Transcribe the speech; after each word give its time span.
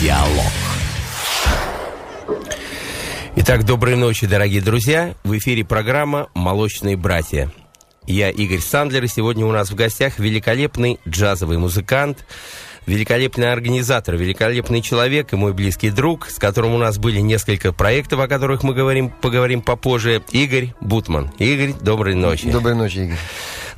Диалог. 0.00 0.52
Итак, 3.36 3.64
доброй 3.64 3.96
ночи, 3.96 4.26
дорогие 4.26 4.60
друзья. 4.60 5.14
В 5.24 5.36
эфире 5.38 5.64
программа 5.64 6.28
«Молочные 6.34 6.98
братья». 6.98 7.50
Я 8.06 8.28
Игорь 8.28 8.60
Сандлер, 8.60 9.04
и 9.04 9.08
сегодня 9.08 9.46
у 9.46 9.52
нас 9.52 9.70
в 9.70 9.74
гостях 9.74 10.18
великолепный 10.18 11.00
джазовый 11.08 11.56
музыкант, 11.56 12.26
великолепный 12.84 13.50
организатор, 13.50 14.16
великолепный 14.16 14.82
человек 14.82 15.32
и 15.32 15.36
мой 15.36 15.54
близкий 15.54 15.88
друг, 15.88 16.28
с 16.28 16.36
которым 16.36 16.74
у 16.74 16.78
нас 16.78 16.98
были 16.98 17.20
несколько 17.20 17.72
проектов, 17.72 18.20
о 18.20 18.28
которых 18.28 18.62
мы 18.62 18.74
говорим, 18.74 19.08
поговорим 19.08 19.62
попозже, 19.62 20.22
Игорь 20.30 20.74
Бутман. 20.82 21.30
Игорь, 21.38 21.72
доброй 21.80 22.14
ночи. 22.14 22.50
Доброй 22.50 22.74
ночи, 22.74 22.98
Игорь. 22.98 23.18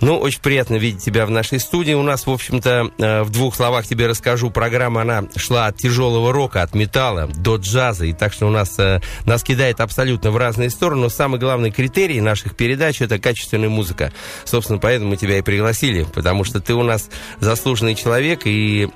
Ну, 0.01 0.17
очень 0.19 0.41
приятно 0.41 0.77
видеть 0.77 1.03
тебя 1.03 1.27
в 1.27 1.31
нашей 1.31 1.59
студии. 1.59 1.93
У 1.93 2.03
нас, 2.03 2.27
в 2.27 2.31
общем-то, 2.31 2.93
э, 2.99 3.23
в 3.23 3.31
двух 3.31 3.57
словах 3.57 3.87
тебе 3.87 4.07
расскажу. 4.07 4.51
Программа, 4.51 5.03
она 5.03 5.25
шла 5.37 5.67
от 5.67 5.77
тяжелого 5.77 6.33
рока, 6.33 6.63
от 6.63 6.75
металла 6.75 7.27
до 7.27 7.57
джаза. 7.57 8.07
И 8.07 8.13
так 8.13 8.33
что 8.33 8.47
у 8.47 8.51
нас, 8.51 8.79
э, 8.79 9.01
нас 9.25 9.43
кидает 9.43 9.81
абсолютно 9.81 10.31
в 10.31 10.37
разные 10.37 10.71
стороны. 10.71 11.03
Но 11.03 11.09
самый 11.09 11.41
главный 11.41 11.73
критерий 11.73 12.21
наших 12.21 12.57
передач– 12.57 13.01
это 13.01 13.19
качественная 13.19 13.69
музыка. 13.69 14.13
Собственно, 14.45 14.79
поэтому 14.79 15.11
мы 15.11 15.17
тебя 15.17 15.39
и 15.39 15.43
пригласили, 15.43 16.05
потому 16.05 16.45
что 16.45 16.61
ты 16.61 16.75
у 16.75 16.83
нас 16.83 17.09
заслуженный 17.41 17.95
человек, 17.95 18.43
и 18.45 18.89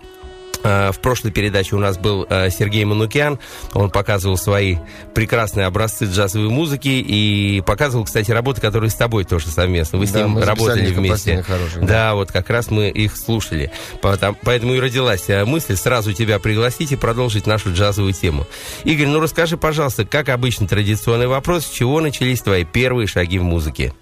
в 0.62 0.96
прошлой 1.00 1.30
передаче 1.30 1.76
у 1.76 1.78
нас 1.78 1.98
был 1.98 2.26
э, 2.28 2.50
Сергей 2.50 2.84
Манукян. 2.84 3.38
Он 3.74 3.90
показывал 3.90 4.36
свои 4.36 4.76
прекрасные 5.14 5.66
образцы 5.66 6.04
джазовой 6.04 6.48
музыки 6.48 6.88
и 6.88 7.62
показывал, 7.66 8.04
кстати, 8.04 8.30
работы, 8.30 8.60
которые 8.60 8.90
с 8.90 8.94
тобой 8.94 9.24
тоже 9.24 9.48
совместно. 9.48 9.98
Вы 9.98 10.06
с 10.06 10.10
да, 10.10 10.22
ним 10.22 10.38
работали 10.38 10.92
вместе. 10.92 11.42
Хорошие, 11.42 11.80
да. 11.80 11.86
да, 11.86 12.14
вот 12.14 12.32
как 12.32 12.50
раз 12.50 12.70
мы 12.70 12.88
их 12.88 13.16
слушали. 13.16 13.70
Поэтому 14.00 14.74
и 14.74 14.80
родилась 14.80 15.28
э, 15.28 15.44
мысль 15.44 15.76
сразу 15.76 16.12
тебя 16.12 16.38
пригласить 16.38 16.92
и 16.92 16.96
продолжить 16.96 17.46
нашу 17.46 17.72
джазовую 17.72 18.12
тему. 18.12 18.46
Игорь, 18.84 19.06
ну 19.06 19.20
расскажи, 19.20 19.56
пожалуйста, 19.56 20.04
как 20.04 20.28
обычно 20.28 20.66
традиционный 20.66 21.26
вопрос, 21.26 21.66
с 21.66 21.70
чего 21.70 22.00
начались 22.00 22.40
твои 22.40 22.64
первые 22.64 23.06
шаги 23.06 23.38
в 23.38 23.42
музыке? 23.42 23.92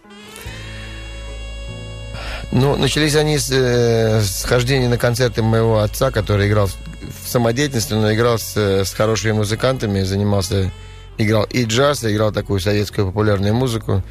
Ну, 2.53 2.77
начались 2.77 3.15
они 3.15 3.39
с, 3.39 3.51
э, 3.53 4.23
с 4.23 4.45
хождения 4.45 4.89
на 4.89 4.99
концерты 4.99 5.43
моего 5.43 5.79
отца, 5.79 6.11
который 6.11 6.49
играл 6.49 6.67
в, 6.67 7.29
самодеятельности, 7.29 7.93
но 7.93 8.13
играл 8.13 8.39
с, 8.39 8.57
с 8.57 8.93
хорошими 8.93 9.33
музыкантами, 9.33 10.03
занимался, 10.03 10.73
играл 11.17 11.45
и 11.45 11.65
джаз, 11.65 12.05
играл 12.05 12.33
такую 12.33 12.59
советскую 12.59 13.07
популярную 13.07 13.55
музыку. 13.55 14.03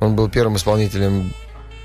Он 0.00 0.14
был 0.14 0.28
первым 0.28 0.56
исполнителем 0.56 1.32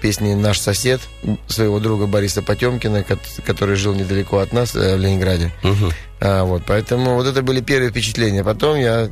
песни 0.02 0.34
«Наш 0.34 0.60
сосед» 0.60 1.02
своего 1.48 1.80
друга 1.80 2.06
Бориса 2.06 2.42
Потемкина, 2.42 3.06
который 3.46 3.76
жил 3.76 3.96
недалеко 3.96 4.40
от 4.40 4.54
нас, 4.54 4.76
э, 4.76 4.96
в 4.96 5.00
Ленинграде. 5.00 5.52
Угу. 5.64 5.92
А, 6.20 6.44
вот, 6.44 6.64
поэтому 6.68 7.16
вот 7.16 7.26
это 7.26 7.42
были 7.42 7.62
первые 7.62 7.90
впечатления. 7.90 8.44
Потом 8.44 8.78
я 8.78 9.10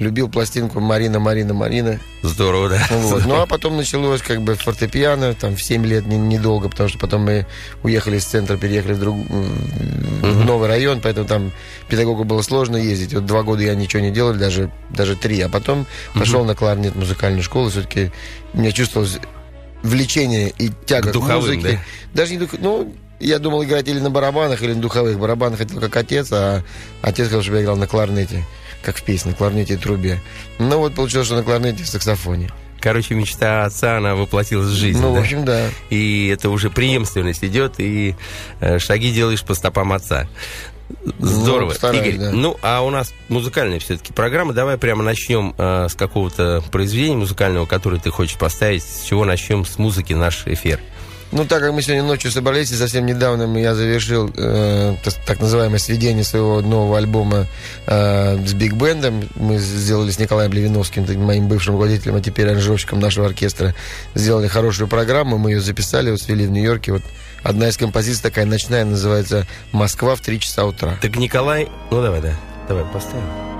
любил 0.00 0.28
пластинку 0.28 0.80
Марина, 0.80 1.20
Марина, 1.20 1.54
Марина. 1.54 2.00
Здорово, 2.22 2.70
да. 2.70 2.86
Вот. 2.90 3.26
Ну, 3.26 3.40
а 3.40 3.46
потом 3.48 3.76
началось 3.76 4.22
как 4.22 4.42
бы 4.42 4.54
фортепиано, 4.54 5.34
там, 5.34 5.54
в 5.54 5.62
7 5.62 5.86
лет 5.86 6.06
недолго, 6.06 6.68
потому 6.68 6.88
что 6.88 6.98
потом 6.98 7.22
мы 7.22 7.46
уехали 7.82 8.16
из 8.16 8.24
центра, 8.24 8.56
переехали 8.56 8.94
в, 8.94 8.98
друг, 8.98 9.16
в 9.18 10.44
новый 10.44 10.68
район, 10.68 11.00
поэтому 11.02 11.28
там 11.28 11.52
педагогу 11.88 12.24
было 12.24 12.40
сложно 12.42 12.78
ездить. 12.78 13.14
Вот 13.14 13.26
два 13.26 13.42
года 13.42 13.62
я 13.62 13.74
ничего 13.74 14.02
не 14.02 14.10
делал, 14.10 14.34
даже, 14.34 14.70
даже 14.88 15.16
три. 15.16 15.40
А 15.42 15.48
потом 15.50 15.86
пошел 16.14 16.44
на 16.44 16.54
кларнет 16.54 16.96
музыкальную 16.96 17.42
школу, 17.42 17.68
все-таки 17.68 18.10
меня 18.54 18.72
чувствовалось 18.72 19.18
влечение 19.82 20.52
и 20.58 20.70
тяга 20.86 21.10
к, 21.10 21.12
духовым, 21.12 21.42
к 21.42 21.46
музыке. 21.46 21.80
Да? 22.12 22.22
Даже 22.22 22.32
не 22.32 22.38
дух... 22.38 22.50
Ну, 22.58 22.94
я 23.18 23.38
думал 23.38 23.62
играть 23.64 23.86
или 23.86 24.00
на 24.00 24.08
барабанах, 24.08 24.62
или 24.62 24.72
на 24.72 24.80
духовых. 24.80 25.18
Барабанах 25.18 25.58
хотел 25.58 25.78
как 25.78 25.94
отец, 25.94 26.32
а 26.32 26.62
отец 27.02 27.26
хотел, 27.26 27.42
чтобы 27.42 27.58
я 27.58 27.64
играл 27.64 27.76
на 27.76 27.86
кларнете 27.86 28.46
как 28.82 28.96
в 28.96 29.02
песне, 29.02 29.32
кларнете 29.32 29.74
и 29.74 29.76
трубе. 29.76 30.20
Ну 30.58 30.78
вот 30.78 30.94
получилось, 30.94 31.26
что 31.26 31.36
на 31.36 31.42
кларнете 31.42 31.82
и 31.82 31.86
саксофоне. 31.86 32.50
Короче, 32.80 33.14
мечта 33.14 33.66
отца, 33.66 33.98
она 33.98 34.14
воплотилась 34.14 34.68
в 34.68 34.74
жизнь. 34.74 35.00
Ну, 35.00 35.12
да? 35.12 35.20
в 35.20 35.22
общем, 35.22 35.44
да. 35.44 35.68
И 35.90 36.28
это 36.28 36.48
уже 36.48 36.70
преемственность 36.70 37.44
идет, 37.44 37.74
и 37.78 38.16
э, 38.60 38.78
шаги 38.78 39.12
делаешь 39.12 39.44
по 39.44 39.54
стопам 39.54 39.92
отца. 39.92 40.28
Здорово. 41.18 41.74
Ну, 41.82 41.92
Игорь, 41.92 42.16
да. 42.16 42.30
ну, 42.32 42.56
а 42.62 42.80
у 42.82 42.90
нас 42.90 43.12
музыкальная 43.28 43.78
все-таки 43.78 44.12
программа. 44.12 44.54
Давай 44.54 44.76
прямо 44.76 45.02
начнем 45.02 45.54
э, 45.56 45.88
с 45.88 45.94
какого-то 45.94 46.64
произведения 46.72 47.16
музыкального, 47.16 47.66
которое 47.66 48.00
ты 48.00 48.10
хочешь 48.10 48.36
поставить. 48.36 48.82
С 48.82 49.04
чего 49.04 49.24
начнем 49.24 49.64
с 49.64 49.78
музыки 49.78 50.14
наш 50.14 50.46
эфир? 50.46 50.80
Ну, 51.32 51.44
так 51.44 51.60
как 51.60 51.72
мы 51.72 51.80
сегодня 51.80 52.02
ночью 52.02 52.30
собрались, 52.32 52.72
и 52.72 52.74
совсем 52.74 53.06
недавно 53.06 53.56
я 53.56 53.74
завершил 53.74 54.32
э, 54.36 54.96
так 55.26 55.40
называемое 55.40 55.78
сведение 55.78 56.24
своего 56.24 56.60
нового 56.60 56.98
альбома 56.98 57.46
э, 57.86 58.44
с 58.44 58.52
Биг 58.52 58.72
Бендом. 58.72 59.28
Мы 59.36 59.58
сделали 59.58 60.10
с 60.10 60.18
Николаем 60.18 60.52
Левиновским, 60.52 61.06
моим 61.24 61.46
бывшим 61.46 61.74
руководителем, 61.74 62.16
а 62.16 62.20
теперь 62.20 62.48
аранжировщиком 62.48 62.98
нашего 62.98 63.26
оркестра, 63.26 63.74
сделали 64.14 64.48
хорошую 64.48 64.88
программу, 64.88 65.38
мы 65.38 65.52
ее 65.52 65.60
записали, 65.60 66.10
вот 66.10 66.20
свели 66.20 66.46
в 66.46 66.50
Нью-Йорке. 66.50 66.92
Вот 66.92 67.02
одна 67.44 67.68
из 67.68 67.76
композиций 67.76 68.22
такая 68.22 68.44
ночная, 68.44 68.84
называется 68.84 69.46
«Москва 69.70 70.16
в 70.16 70.20
три 70.20 70.40
часа 70.40 70.64
утра». 70.64 70.98
Так 71.00 71.16
Николай... 71.16 71.68
Ну, 71.92 72.02
давай, 72.02 72.20
да. 72.20 72.34
Давай, 72.68 72.84
поставим. 72.92 73.59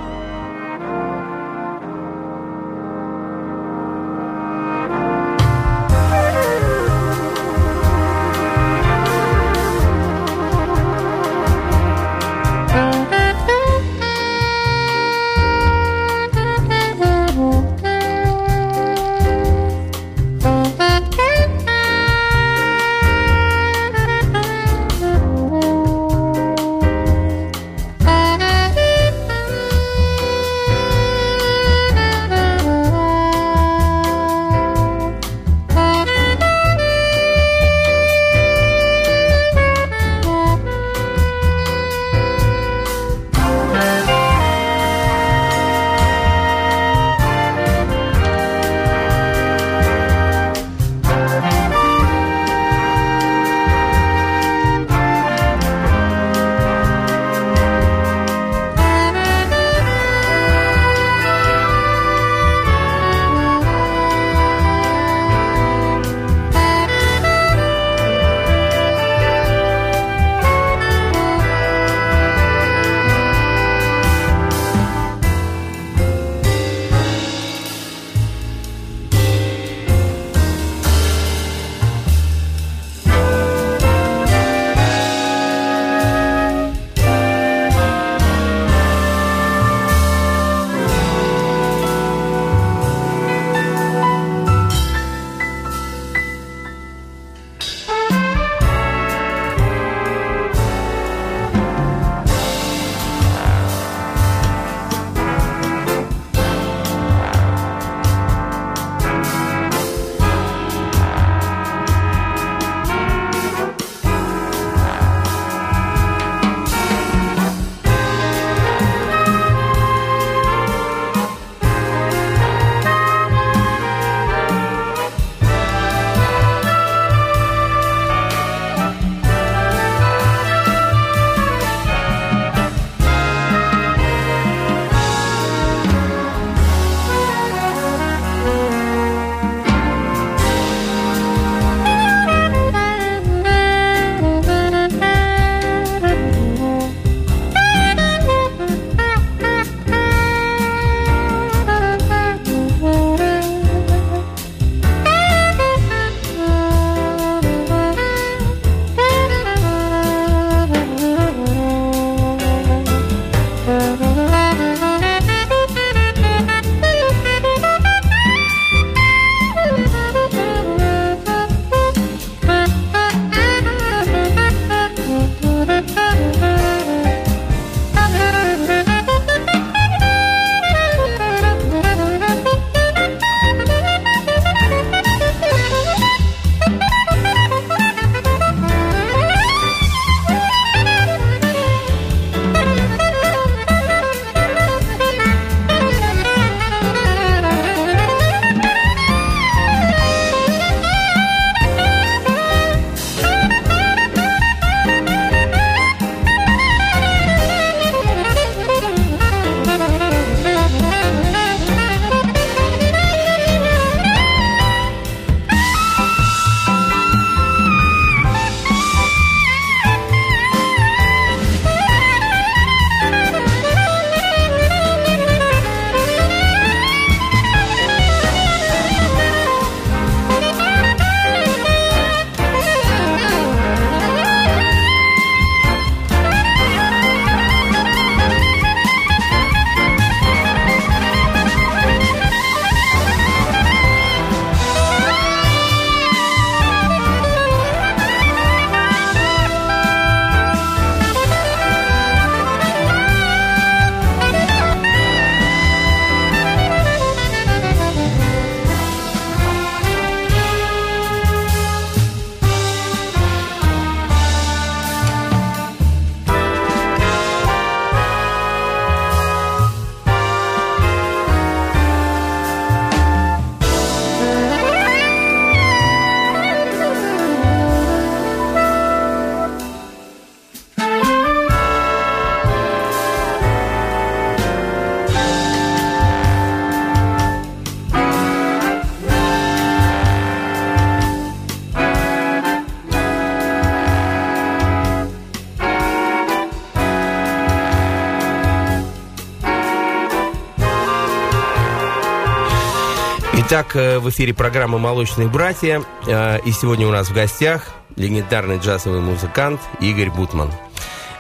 Итак, 303.60 303.76
э, 303.76 303.98
в 303.98 304.08
эфире 304.08 304.32
программа 304.32 304.78
«Молочные 304.78 305.28
братья». 305.28 305.82
Э, 306.06 306.38
и 306.46 306.50
сегодня 306.50 306.88
у 306.88 306.90
нас 306.90 307.08
в 307.10 307.12
гостях 307.12 307.74
легендарный 307.94 308.56
джазовый 308.56 309.00
музыкант 309.02 309.60
Игорь 309.80 310.08
Бутман. 310.08 310.50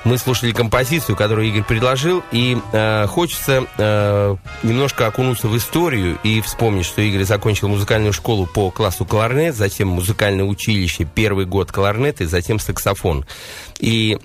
Мы 0.04 0.16
слушали 0.16 0.52
композицию, 0.52 1.16
которую 1.16 1.46
Игорь 1.48 1.64
предложил, 1.64 2.22
и 2.32 2.56
э, 2.72 3.06
хочется 3.08 3.66
э, 3.76 4.36
немножко 4.62 5.06
окунуться 5.06 5.48
в 5.48 5.56
историю 5.58 6.18
и 6.22 6.40
вспомнить, 6.40 6.86
что 6.86 7.02
Игорь 7.02 7.24
закончил 7.24 7.68
музыкальную 7.68 8.14
школу 8.14 8.46
по 8.46 8.70
классу 8.70 9.04
кларнет, 9.04 9.54
затем 9.54 9.88
музыкальное 9.88 10.46
училище, 10.46 11.04
первый 11.04 11.44
год 11.44 11.70
кларнет 11.70 12.22
и 12.22 12.24
затем 12.24 12.58
саксофон. 12.58 13.26
И 13.80 14.16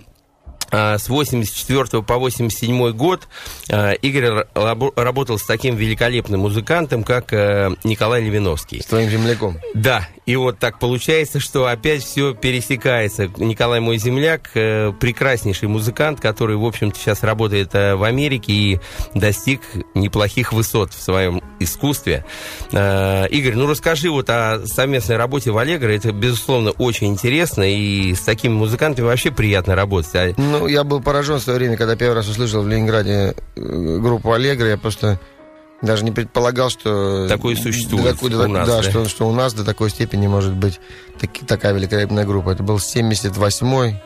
с 0.71 1.09
84 1.09 2.03
по 2.03 2.17
87 2.17 2.91
год 2.91 3.27
а, 3.69 3.91
Игорь 3.91 4.45
работал 4.53 5.37
с 5.37 5.43
таким 5.43 5.75
великолепным 5.75 6.41
музыкантом, 6.41 7.03
как 7.03 7.33
э, 7.33 7.71
Николай 7.83 8.23
Левиновский. 8.23 8.81
С 8.81 8.85
твоим 8.85 9.09
земляком. 9.09 9.59
Да, 9.73 10.07
и 10.25 10.35
вот 10.35 10.59
так 10.59 10.79
получается, 10.79 11.39
что 11.39 11.67
опять 11.67 12.03
все 12.03 12.33
пересекается. 12.33 13.29
Николай 13.37 13.79
мой 13.79 13.97
земляк, 13.97 14.51
э, 14.53 14.91
прекраснейший 14.99 15.67
музыкант, 15.67 16.19
который, 16.19 16.55
в 16.55 16.65
общем-то, 16.65 16.97
сейчас 16.97 17.23
работает 17.23 17.73
э, 17.73 17.95
в 17.95 18.03
Америке 18.03 18.53
и 18.53 18.79
достиг 19.13 19.61
неплохих 19.93 20.53
высот 20.53 20.93
в 20.93 21.01
своем 21.01 21.41
искусстве. 21.59 22.25
Игорь, 22.71 23.55
ну 23.55 23.67
расскажи 23.67 24.09
вот 24.09 24.29
о 24.29 24.65
совместной 24.65 25.17
работе 25.17 25.51
в 25.51 25.57
Аллегро. 25.57 25.89
Это, 25.89 26.11
безусловно, 26.11 26.71
очень 26.71 27.07
интересно, 27.07 27.63
и 27.63 28.13
с 28.13 28.21
такими 28.21 28.53
музыкантами 28.53 29.05
вообще 29.05 29.31
приятно 29.31 29.75
работать. 29.75 30.35
Ну, 30.59 30.67
я 30.67 30.83
был 30.83 31.01
поражен 31.01 31.37
в 31.37 31.41
свое 31.41 31.59
время, 31.59 31.77
когда 31.77 31.95
первый 31.95 32.15
раз 32.15 32.27
услышал 32.27 32.63
в 32.63 32.67
Ленинграде 32.67 33.35
э, 33.55 33.97
группу 33.99 34.31
Аллегро. 34.31 34.67
Я 34.67 34.77
просто 34.77 35.19
даже 35.81 36.03
не 36.03 36.11
предполагал, 36.11 36.69
что... 36.69 37.27
Такое 37.27 37.55
существует 37.55 38.15
такой, 38.15 38.33
у 38.33 38.47
нас, 38.47 38.67
да, 38.67 38.81
да? 38.81 38.89
Что, 38.89 39.07
что 39.07 39.27
у 39.27 39.33
нас 39.33 39.53
до 39.53 39.63
такой 39.63 39.89
степени 39.89 40.27
может 40.27 40.53
быть 40.53 40.79
таки, 41.19 41.45
такая 41.45 41.73
великолепная 41.73 42.25
группа. 42.25 42.51
Это 42.51 42.63
был 42.63 42.77
78-й, 42.77 44.01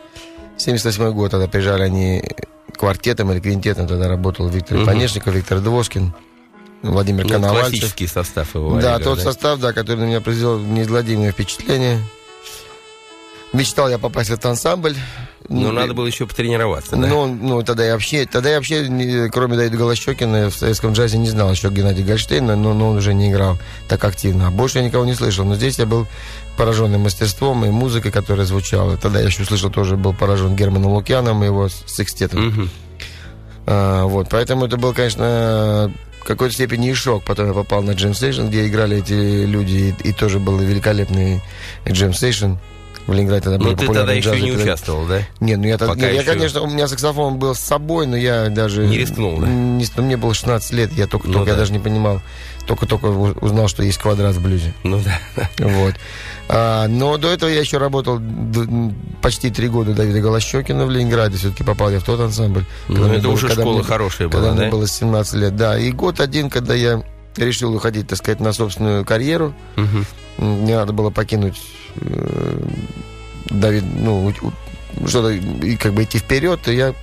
78 0.58 1.12
год, 1.12 1.32
тогда 1.32 1.48
приезжали 1.48 1.84
они 1.84 2.24
квартетом 2.78 3.32
или 3.32 3.40
квинтетом, 3.40 3.88
тогда 3.88 4.08
работал 4.08 4.48
Виктор 4.48 4.78
угу. 4.78 4.86
Панешников, 4.86 5.34
Виктор 5.34 5.60
Двоскин, 5.60 6.14
Владимир 6.82 7.26
ну, 7.26 7.32
Коновальцев. 7.32 7.72
Классический 7.72 8.08
состав 8.08 8.56
его. 8.56 8.80
Да, 8.80 8.96
Олега, 8.96 9.04
тот 9.04 9.18
да? 9.18 9.24
состав, 9.24 9.60
да, 9.60 9.74
который 9.74 10.00
на 10.00 10.06
меня 10.06 10.22
произвел 10.22 10.60
неизгладимое 10.60 11.32
впечатление. 11.32 12.00
Мечтал 13.52 13.90
я 13.90 13.98
попасть 13.98 14.30
в 14.30 14.34
этот 14.34 14.46
ансамбль. 14.46 14.96
Но 15.48 15.62
ну, 15.62 15.72
надо 15.72 15.96
было 15.96 16.06
еще 16.06 16.28
потренироваться, 16.28 16.96
да? 16.96 17.08
Ну, 17.08 17.26
ну 17.26 17.64
тогда 17.64 17.84
я 17.84 17.94
вообще, 17.94 18.28
тогда 18.28 18.50
я 18.50 18.58
вообще, 18.58 19.30
кроме 19.34 19.58
Давида 19.58 19.78
Голощекина, 19.78 20.52
в 20.52 20.56
советском 20.56 20.94
джазе 20.94 21.18
не 21.18 21.30
знал 21.30 21.50
еще 21.52 21.70
Геннадия 21.70 22.04
Гольштейна, 22.04 22.56
но, 22.56 22.76
но 22.76 22.90
он 22.90 22.98
уже 22.98 23.16
не 23.16 23.32
играл 23.32 23.58
так 23.88 24.04
активно. 24.04 24.48
А 24.48 24.52
больше 24.52 24.78
я 24.78 24.84
никого 24.84 25.06
не 25.06 25.16
слышал. 25.16 25.46
Но 25.46 25.56
здесь 25.56 25.80
я 25.80 25.88
был 25.88 26.06
пораженным 26.56 27.02
мастерством 27.02 27.66
и 27.66 27.70
музыкой, 27.70 28.12
которая 28.12 28.46
звучала. 28.46 28.98
Тогда 28.98 29.22
я 29.22 29.26
еще 29.26 29.44
слышал, 29.44 29.72
тоже 29.72 29.98
был 29.98 30.14
поражен 30.14 30.56
Германом 30.56 30.92
Лукьяном 30.92 31.42
и 31.42 31.48
его 31.48 31.68
секстетом. 31.70 32.50
Угу. 32.50 32.70
А, 33.66 34.06
вот, 34.06 34.28
поэтому 34.30 34.66
это 34.66 34.78
был, 34.78 34.94
конечно, 34.94 35.92
в 36.20 36.24
какой-то 36.26 36.54
степени 36.54 36.92
и 36.92 36.94
шок. 36.94 37.24
Потом 37.24 37.48
я 37.48 37.54
попал 37.54 37.82
на 37.82 37.92
Джем 37.92 38.12
Station, 38.12 38.50
где 38.50 38.68
играли 38.68 38.98
эти 38.98 39.46
люди, 39.46 39.96
и, 40.04 40.10
и 40.10 40.14
тоже 40.14 40.38
был 40.38 40.60
великолепный 40.60 41.42
Джем 41.88 42.12
Station 42.12 42.58
в 43.10 43.14
Ленинграде 43.14 43.42
тогда 43.42 43.58
были 43.58 43.70
Ну, 43.72 43.76
ты 43.76 43.88
тогда 43.88 44.14
еще 44.14 44.30
джазы, 44.30 44.42
не 44.42 44.50
когда... 44.52 44.64
участвовал, 44.64 45.06
да? 45.06 45.22
Нет, 45.40 45.60
ну 45.60 45.66
я, 45.66 45.78
тогда, 45.78 45.96
нет, 45.96 46.14
еще... 46.14 46.16
я, 46.18 46.24
конечно, 46.24 46.62
у 46.62 46.68
меня 46.68 46.88
саксофон 46.88 47.38
был 47.38 47.56
с 47.56 47.60
собой, 47.60 48.06
но 48.06 48.16
я 48.16 48.50
даже... 48.50 48.86
Не 48.86 48.98
рискнул, 48.98 49.40
да? 49.40 49.48
Не, 49.48 49.86
ну, 49.96 50.04
мне 50.04 50.18
было 50.18 50.34
16 50.34 50.72
лет, 50.74 50.94
я 50.94 51.08
только, 51.08 51.28
ну, 51.28 51.44
да. 51.44 51.52
я 51.52 51.58
даже 51.58 51.72
не 51.72 51.80
понимал, 51.80 52.22
только-только 52.68 53.08
узнал, 53.08 53.68
что 53.68 53.82
есть 53.82 53.98
квадрат 53.98 54.36
в 54.36 54.44
блюзе. 54.44 54.74
Ну 54.84 55.02
да. 55.02 55.50
Вот. 55.58 55.96
А, 56.48 56.88
но 56.88 57.18
до 57.18 57.30
этого 57.30 57.50
я 57.50 57.60
еще 57.60 57.80
работал 57.80 58.22
почти 59.22 59.50
три 59.50 59.70
года 59.70 59.94
Давида 59.94 60.22
Голощекина 60.22 60.86
в 60.86 60.92
Ленинграде. 60.92 61.38
Все-таки 61.38 61.64
попал 61.64 61.90
я 61.90 62.00
в 62.00 62.04
тот 62.04 62.20
ансамбль. 62.20 62.66
Ну, 62.88 63.06
это 63.12 63.24
было, 63.24 63.34
уже 63.34 63.50
школа 63.50 63.74
мне, 63.74 63.84
хорошая 63.84 64.28
была, 64.28 64.42
Когда 64.42 64.56
да? 64.56 64.62
мне 64.62 64.72
было 64.72 64.88
17 64.88 65.34
лет, 65.36 65.56
да. 65.56 65.80
И 65.80 65.92
год 65.92 66.20
один, 66.20 66.50
когда 66.50 66.76
я 66.76 67.04
решил 67.38 67.74
уходить, 67.74 68.08
так 68.08 68.20
сказать, 68.20 68.40
на 68.40 68.54
собственную 68.54 69.04
карьеру. 69.04 69.54
Угу. 69.78 70.46
Мне 70.46 70.76
надо 70.76 70.94
было 70.94 71.10
покинуть 71.10 71.60
э, 72.02 72.62
Давид, 73.50 73.84
ну, 73.96 74.34
что-то 75.08 75.30
и 75.30 75.76
как 75.76 75.94
бы 75.94 76.04
идти 76.04 76.18
вперед, 76.18 76.60
то 76.62 76.72
я 76.72 76.94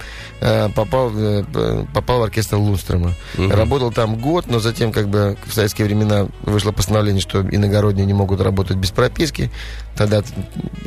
э, 0.41 0.69
попал, 0.71 1.11
э, 1.15 1.45
попал 1.95 2.21
в 2.21 2.23
оркестр 2.25 2.57
Лунстрема. 2.57 3.15
Угу. 3.39 3.49
Работал 3.49 3.93
там 3.93 4.17
год, 4.17 4.47
но 4.49 4.59
затем 4.59 4.93
как 4.93 5.09
бы 5.09 5.37
в 5.47 5.53
советские 5.53 5.87
времена 5.87 6.29
вышло 6.43 6.73
постановление, 6.73 7.21
что 7.21 7.43
иногородние 7.43 8.07
не 8.07 8.15
могут 8.15 8.41
работать 8.41 8.77
без 8.77 8.91
прописки. 8.91 9.51
Тогда 9.97 10.23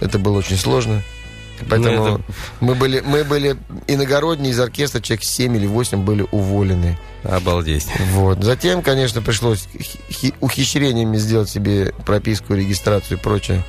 это 0.01 0.20
было 0.20 0.38
очень 0.38 0.58
сложно. 0.58 1.01
Поэтому 1.68 1.98
ну, 1.98 2.16
это... 2.16 2.24
мы, 2.62 2.75
были, 2.75 3.01
мы 3.01 3.24
были 3.24 3.58
иногородние 3.88 4.51
из 4.51 4.60
оркестра, 4.60 5.01
человек 5.01 5.24
7 5.24 5.58
или 5.58 5.68
8 5.68 6.04
были 6.04 6.25
уволены. 6.32 6.98
Обалдеть. 7.24 7.88
Вот. 8.13 8.42
Затем, 8.44 8.82
конечно, 8.82 9.22
пришлось 9.22 9.68
ухищрениями 10.39 11.18
сделать 11.18 11.50
себе 11.50 11.94
прописку, 12.06 12.54
регистрацию 12.54 13.18
и 13.18 13.22
прочее. 13.22 13.66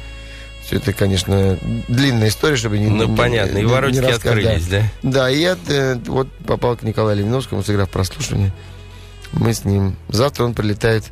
Все 0.71 0.77
это, 0.77 0.93
конечно, 0.93 1.59
длинная 1.89 2.29
история, 2.29 2.55
чтобы 2.55 2.79
не 2.79 2.87
Ну, 2.87 3.09
не, 3.09 3.17
понятно, 3.17 3.59
и 3.59 3.65
воротики 3.65 4.05
открылись, 4.05 4.69
да? 4.69 4.83
Да, 5.03 5.29
и 5.29 5.41
я 5.41 5.59
э, 5.67 5.97
вот 6.07 6.31
попал 6.47 6.77
к 6.77 6.85
Николаю 6.85 7.19
Левиновскому, 7.19 7.65
сыграв 7.65 7.91
прослушивание. 7.91 8.53
Мы 9.33 9.53
с 9.53 9.65
ним... 9.65 9.97
Завтра 10.11 10.45
он 10.45 10.55
прилетает 10.55 11.07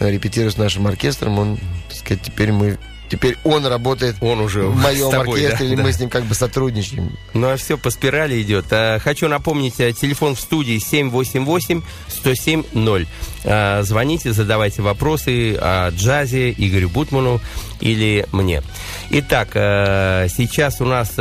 э, 0.00 0.10
репетирует 0.10 0.54
с 0.54 0.56
нашим 0.56 0.88
оркестром. 0.88 1.38
Он, 1.38 1.56
так 1.88 1.98
сказать, 1.98 2.24
теперь 2.24 2.50
мы 2.50 2.78
Теперь 3.08 3.38
он 3.44 3.64
работает 3.66 4.16
он 4.20 4.40
уже 4.40 4.62
в 4.62 4.76
моем 4.82 5.10
тобой, 5.10 5.44
оркестре, 5.44 5.58
да, 5.58 5.64
или 5.64 5.74
да. 5.76 5.82
мы 5.82 5.92
с 5.92 6.00
ним 6.00 6.10
как 6.10 6.24
бы 6.24 6.34
сотрудничаем. 6.34 7.16
Ну, 7.34 7.48
а 7.48 7.56
все 7.56 7.78
по 7.78 7.90
спирали 7.90 8.42
идет. 8.42 8.66
А, 8.70 8.98
хочу 8.98 9.28
напомнить, 9.28 9.80
а, 9.80 9.92
телефон 9.92 10.34
в 10.34 10.40
студии 10.40 10.78
788-107-0. 10.78 13.06
А, 13.44 13.82
звоните, 13.82 14.32
задавайте 14.32 14.82
вопросы 14.82 15.54
о 15.56 15.90
джазе 15.90 16.50
Игорю 16.52 16.88
Бутману 16.88 17.40
или 17.80 18.26
мне. 18.32 18.62
Итак, 19.10 19.50
сейчас 19.52 20.80
у 20.80 20.84
нас 20.84 21.16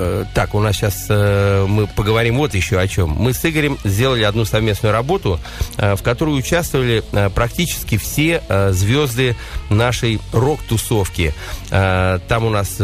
Э, 0.00 0.24
так, 0.32 0.54
у 0.54 0.60
нас 0.60 0.76
сейчас 0.76 1.06
э, 1.08 1.66
мы 1.68 1.88
поговорим 1.88 2.36
вот 2.36 2.54
еще 2.54 2.78
о 2.78 2.86
чем. 2.86 3.10
Мы 3.10 3.32
с 3.32 3.44
Игорем 3.44 3.78
сделали 3.82 4.22
одну 4.22 4.44
совместную 4.44 4.92
работу, 4.92 5.40
э, 5.76 5.96
в 5.96 6.02
которой 6.02 6.38
участвовали 6.38 7.02
практически 7.34 7.96
все 7.96 8.42
звезды 8.70 9.36
нашей 9.70 10.20
рок-тусовки. 10.32 11.34
Там 11.70 12.44
у 12.44 12.50
нас 12.50 12.76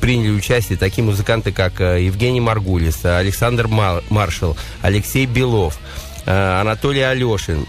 приняли 0.00 0.30
участие 0.30 0.78
такие 0.78 1.04
музыканты, 1.04 1.52
как 1.52 1.80
Евгений 1.80 2.40
Маргулис, 2.40 3.04
Александр 3.04 3.68
Маршал, 3.68 4.56
Алексей 4.82 5.26
Белов, 5.26 5.78
Анатолий 6.26 7.02
Алешин, 7.02 7.66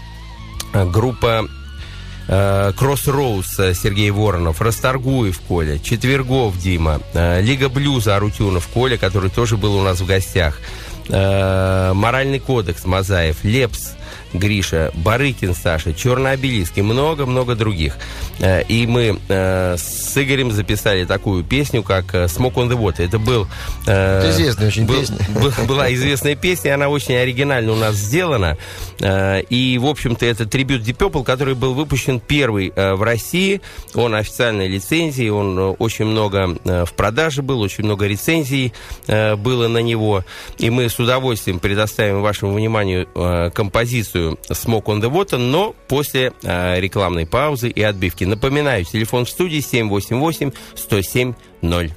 группа 0.72 1.46
Кроссроуз 2.76 3.58
э, 3.58 3.74
Сергей 3.74 4.10
Воронов, 4.10 4.62
Расторгуев 4.62 5.40
Коля, 5.40 5.78
Четвергов 5.78 6.58
Дима, 6.58 7.00
э, 7.12 7.42
Лига 7.42 7.68
Блюза 7.68 8.16
Арутюнов 8.16 8.68
Коля, 8.68 8.96
который 8.96 9.28
тоже 9.28 9.56
был 9.56 9.76
у 9.76 9.82
нас 9.82 10.00
в 10.00 10.06
гостях, 10.06 10.58
э, 11.08 11.92
Моральный 11.94 12.38
кодекс 12.38 12.84
Мазаев, 12.86 13.44
Лепс 13.44 13.96
Гриша, 14.32 14.90
Барыкин 14.94 15.54
Саша, 15.54 15.92
Черный 15.92 16.32
обелиск 16.32 16.78
и 16.78 16.82
много-много 16.82 17.54
других. 17.54 17.96
Э, 18.38 18.62
и 18.62 18.86
мы 18.86 19.18
э, 19.28 19.76
с 19.76 20.16
Игорем 20.16 20.50
записали 20.50 21.04
такую 21.04 21.44
песню, 21.44 21.82
как 21.82 22.14
э, 22.14 22.24
«Smoke 22.24 22.54
on 22.54 22.68
the 22.68 22.78
Water». 22.78 23.04
Это 23.04 23.18
был... 23.18 23.46
Известная 23.86 24.68
очень 24.68 24.86
был, 24.86 25.00
песня. 25.00 25.18
Был, 25.34 25.52
была 25.66 25.92
известная 25.92 26.34
песня, 26.34 26.74
она 26.74 26.88
очень 26.88 27.14
оригинально 27.14 27.72
у 27.72 27.76
нас 27.76 27.96
сделана. 27.96 28.56
И, 29.00 29.78
в 29.80 29.86
общем-то, 29.86 30.24
это 30.24 30.46
трибют 30.46 30.82
Deep 30.82 30.96
Purple, 30.96 31.24
который 31.24 31.54
был 31.54 31.74
выпущен 31.74 32.20
первый 32.20 32.72
в 32.74 33.02
России. 33.02 33.60
Он 33.94 34.14
официальной 34.14 34.68
лицензии, 34.68 35.28
он 35.28 35.76
очень 35.78 36.04
много 36.04 36.56
в 36.64 36.92
продаже 36.94 37.42
был, 37.42 37.60
очень 37.60 37.84
много 37.84 38.06
рецензий 38.06 38.72
было 39.08 39.68
на 39.68 39.78
него. 39.78 40.24
И 40.58 40.70
мы 40.70 40.88
с 40.88 40.98
удовольствием 40.98 41.58
предоставим 41.58 42.22
вашему 42.22 42.52
вниманию 42.52 43.08
композицию 43.52 44.21
композицию 44.22 44.38
Smoke 44.48 44.84
on 44.84 45.00
the 45.00 45.10
Water, 45.10 45.38
но 45.38 45.74
после 45.88 46.32
э, 46.42 46.80
рекламной 46.80 47.26
паузы 47.26 47.68
и 47.68 47.82
отбивки. 47.82 48.24
Напоминаю, 48.24 48.84
телефон 48.84 49.24
в 49.24 49.30
студии 49.30 49.60
788 49.60 50.52
107 50.74 51.34
0. 51.62 51.92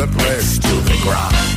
the 0.00 0.06
place 0.16 0.58
to 0.58 0.90
be 0.90 0.98
ground. 1.02 1.49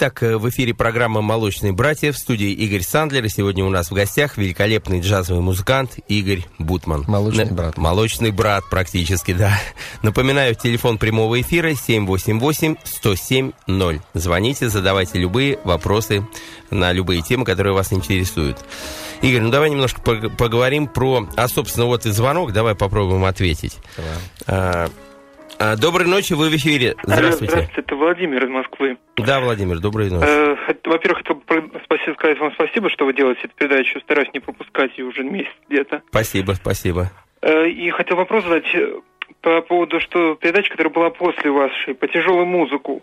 Итак, 0.00 0.22
э, 0.22 0.36
в 0.36 0.48
эфире 0.48 0.74
программа 0.74 1.22
«Молочные 1.22 1.72
братья» 1.72 2.12
в 2.12 2.16
студии 2.16 2.52
Игорь 2.52 2.82
Сандлер. 2.82 3.24
И 3.24 3.28
сегодня 3.28 3.64
у 3.64 3.68
нас 3.68 3.90
в 3.90 3.94
гостях 3.94 4.36
великолепный 4.36 5.00
джазовый 5.00 5.42
музыкант 5.42 5.96
Игорь 6.06 6.44
Бутман. 6.60 7.04
Молочный 7.08 7.46
брат. 7.46 7.76
Молочный 7.76 8.30
брат 8.30 8.62
практически, 8.70 9.32
да. 9.32 9.58
Напоминаю, 10.02 10.54
телефон 10.54 10.98
прямого 10.98 11.40
эфира 11.40 11.72
788-107-0. 11.72 14.00
Звоните, 14.14 14.68
задавайте 14.68 15.18
любые 15.18 15.58
вопросы 15.64 16.24
на 16.70 16.92
любые 16.92 17.22
темы, 17.22 17.44
которые 17.44 17.74
вас 17.74 17.92
интересуют. 17.92 18.58
Игорь, 19.20 19.40
ну 19.40 19.50
давай 19.50 19.68
немножко 19.68 20.00
поговорим 20.00 20.86
про... 20.86 21.28
А, 21.34 21.48
собственно, 21.48 21.86
вот 21.86 22.06
и 22.06 22.12
звонок, 22.12 22.52
давай 22.52 22.76
попробуем 22.76 23.24
ответить. 23.24 23.78
Давай. 24.46 24.90
А, 25.60 25.76
доброй 25.76 26.06
ночи, 26.06 26.34
вы 26.34 26.50
в 26.50 26.56
эфире. 26.56 26.94
Здравствуйте. 27.02 27.52
Здравствуйте, 27.52 27.80
это 27.80 27.96
Владимир 27.96 28.44
из 28.44 28.50
Москвы. 28.50 28.96
Да, 29.16 29.40
Владимир, 29.40 29.80
доброй 29.80 30.08
ночи. 30.08 30.24
Э, 30.24 30.56
во-первых, 30.84 31.18
хотел 31.18 31.42
спасибо, 31.84 32.14
сказать 32.14 32.38
вам 32.38 32.52
спасибо, 32.52 32.88
что 32.90 33.06
вы 33.06 33.12
делаете 33.12 33.40
эту 33.44 33.54
передачу. 33.56 33.98
Стараюсь 34.00 34.32
не 34.32 34.38
пропускать 34.38 34.96
ее 34.96 35.06
уже 35.06 35.24
месяц 35.24 35.52
где-то. 35.68 36.02
Спасибо, 36.10 36.52
спасибо. 36.52 37.10
Э, 37.42 37.68
и 37.68 37.90
хотел 37.90 38.16
вопрос 38.16 38.44
задать 38.44 38.72
э, 38.72 39.00
по 39.40 39.60
поводу, 39.62 39.98
что 39.98 40.36
передача, 40.36 40.70
которая 40.70 40.92
была 40.92 41.10
после 41.10 41.50
вашей, 41.50 41.94
по 41.94 42.06
тяжелую 42.06 42.46
музыку. 42.46 43.02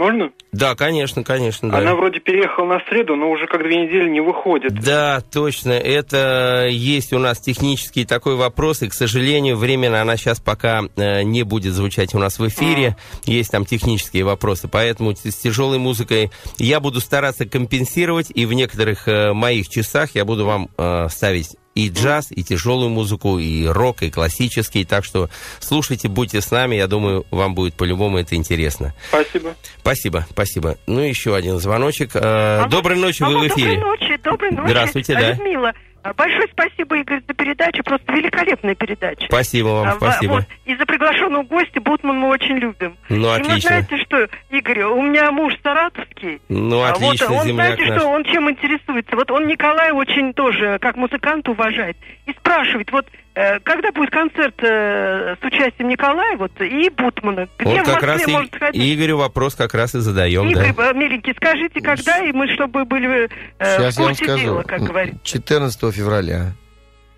Можно? 0.00 0.30
Да, 0.50 0.74
конечно, 0.76 1.22
конечно. 1.22 1.68
Да. 1.68 1.76
Она 1.76 1.94
вроде 1.94 2.20
переехала 2.20 2.64
на 2.64 2.80
среду, 2.88 3.16
но 3.16 3.30
уже 3.30 3.46
как 3.46 3.62
две 3.62 3.84
недели 3.84 4.08
не 4.08 4.22
выходит. 4.22 4.72
Да, 4.72 5.20
точно. 5.20 5.72
Это 5.72 6.68
есть 6.70 7.12
у 7.12 7.18
нас 7.18 7.38
технический 7.38 8.06
такой 8.06 8.36
вопрос, 8.36 8.80
и, 8.80 8.88
к 8.88 8.94
сожалению, 8.94 9.58
временно 9.58 10.00
она 10.00 10.16
сейчас 10.16 10.40
пока 10.40 10.84
э, 10.96 11.22
не 11.22 11.42
будет 11.42 11.74
звучать 11.74 12.14
у 12.14 12.18
нас 12.18 12.38
в 12.38 12.48
эфире. 12.48 12.96
А. 12.96 13.30
Есть 13.30 13.50
там 13.50 13.66
технические 13.66 14.24
вопросы, 14.24 14.68
поэтому 14.68 15.14
с 15.14 15.34
тяжелой 15.34 15.76
музыкой 15.76 16.30
я 16.56 16.80
буду 16.80 17.00
стараться 17.00 17.44
компенсировать, 17.44 18.32
и 18.34 18.46
в 18.46 18.54
некоторых 18.54 19.06
э, 19.06 19.34
моих 19.34 19.68
часах 19.68 20.14
я 20.14 20.24
буду 20.24 20.46
вам 20.46 20.70
э, 20.78 21.08
ставить 21.10 21.56
и 21.86 21.90
джаз, 21.90 22.28
и 22.30 22.42
тяжелую 22.42 22.90
музыку, 22.90 23.38
и 23.38 23.66
рок, 23.66 24.02
и 24.02 24.10
классический. 24.10 24.84
Так 24.84 25.04
что 25.04 25.28
слушайте, 25.60 26.08
будьте 26.08 26.40
с 26.40 26.50
нами. 26.50 26.76
Я 26.76 26.86
думаю, 26.86 27.26
вам 27.30 27.54
будет 27.54 27.74
по-любому 27.74 28.18
это 28.18 28.34
интересно. 28.34 28.94
Спасибо. 29.08 29.54
Спасибо, 29.80 30.26
спасибо. 30.30 30.76
Ну, 30.86 31.00
еще 31.00 31.34
один 31.34 31.58
звоночек. 31.58 32.16
Алло, 32.16 32.68
доброй 32.68 32.98
ночи, 32.98 33.22
алло, 33.22 33.38
вы 33.38 33.48
в 33.48 33.52
эфире. 33.52 33.76
Доброй 33.76 33.90
ночи, 33.90 34.22
доброй 34.22 34.50
ночи. 34.50 34.66
Здравствуйте, 34.66 35.14
да. 35.14 35.32
Людмила. 35.32 35.72
Большое 36.16 36.48
спасибо, 36.52 36.96
Игорь, 36.96 37.20
за 37.26 37.34
передачу. 37.34 37.82
Просто 37.84 38.12
великолепная 38.12 38.74
передача. 38.74 39.26
Спасибо 39.26 39.68
вам, 39.68 39.88
а, 39.88 39.92
спасибо. 39.96 40.32
Вот, 40.32 40.44
и 40.64 40.74
за 40.76 40.86
приглашенного 40.86 41.42
гостя 41.42 41.80
Бутман 41.80 42.18
мы 42.18 42.28
очень 42.28 42.56
любим. 42.56 42.96
Ну, 43.08 43.30
отлично. 43.30 43.50
И 43.50 43.54
вы 43.54 43.60
знаете, 43.60 43.96
что, 44.04 44.28
Игорь, 44.50 44.82
у 44.84 45.02
меня 45.02 45.30
муж 45.30 45.54
саратовский. 45.62 46.40
Ну, 46.48 46.82
отлично, 46.82 47.28
вот, 47.28 47.40
он, 47.42 47.52
знаете, 47.52 47.84
наш. 47.86 48.00
что, 48.00 48.08
он 48.08 48.24
чем 48.24 48.50
интересуется? 48.50 49.14
Вот 49.14 49.30
он 49.30 49.46
Николай 49.46 49.92
очень 49.92 50.32
тоже, 50.32 50.78
как 50.80 50.96
музыкант, 50.96 51.48
уважает. 51.48 51.96
И 52.26 52.32
спрашивает, 52.32 52.90
вот 52.92 53.06
когда 53.32 53.92
будет 53.92 54.10
концерт 54.10 54.54
э, 54.62 55.36
с 55.40 55.44
участием 55.44 55.88
Николая 55.88 56.36
вот, 56.36 56.52
и 56.60 56.90
Бутмана? 56.90 57.48
Где 57.58 57.76
вот 57.76 57.86
как 57.86 58.02
раз 58.02 58.26
может 58.26 58.54
и, 58.72 58.94
Игорю 58.94 59.18
вопрос 59.18 59.54
как 59.54 59.74
раз 59.74 59.94
и 59.94 60.00
задаем. 60.00 60.48
Игорь, 60.48 60.74
да. 60.76 60.90
Э, 60.90 60.94
миленький, 60.94 61.32
скажите, 61.34 61.80
когда, 61.80 62.18
и 62.24 62.32
мы, 62.32 62.48
чтобы 62.54 62.84
были 62.84 63.28
э, 63.58 63.76
Сейчас 63.76 63.96
в 63.96 64.02
курсе 64.02 64.24
я 64.24 64.30
вам 64.30 64.38
скажу. 64.38 64.42
дела, 64.42 64.62
как 64.62 64.82
говорится. 64.82 65.20
14 65.22 65.94
февраля, 65.94 66.52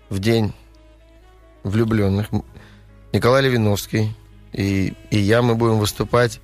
в 0.09 0.19
день 0.19 0.53
влюбленных, 1.63 2.27
Николай 3.11 3.43
Левиновский 3.43 4.15
и, 4.53 4.93
и 5.09 5.17
я, 5.17 5.41
мы 5.41 5.55
будем 5.55 5.79
выступать 5.79 6.39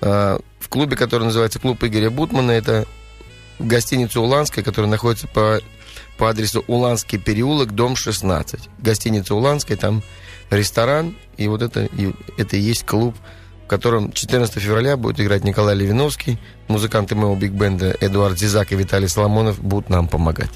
э, 0.00 0.38
в 0.58 0.68
клубе, 0.68 0.96
который 0.96 1.24
называется 1.24 1.58
«Клуб 1.58 1.82
Игоря 1.82 2.10
Бутмана». 2.10 2.52
Это 2.52 2.86
гостиница 3.58 4.20
«Уланская», 4.20 4.64
которая 4.64 4.90
находится 4.90 5.26
по 5.26 5.60
по 6.20 6.28
адресу 6.28 6.62
Уланский 6.66 7.18
переулок, 7.18 7.74
дом 7.74 7.96
16. 7.96 8.68
Гостиница 8.78 9.34
Уланская, 9.34 9.78
там 9.78 10.02
ресторан, 10.50 11.16
и 11.38 11.48
вот 11.48 11.62
это 11.62 11.86
и, 11.86 12.12
это 12.36 12.58
и 12.58 12.60
есть 12.60 12.84
клуб, 12.84 13.16
в 13.64 13.66
котором 13.66 14.12
14 14.12 14.62
февраля 14.62 14.98
будет 14.98 15.18
играть 15.18 15.44
Николай 15.44 15.74
Левиновский, 15.74 16.38
музыканты 16.68 17.14
моего 17.14 17.34
биг-бенда 17.36 17.96
Эдуард 18.02 18.38
Зизак 18.38 18.70
и 18.72 18.76
Виталий 18.76 19.08
Соломонов 19.08 19.60
будут 19.60 19.88
нам 19.88 20.08
помогать. 20.08 20.50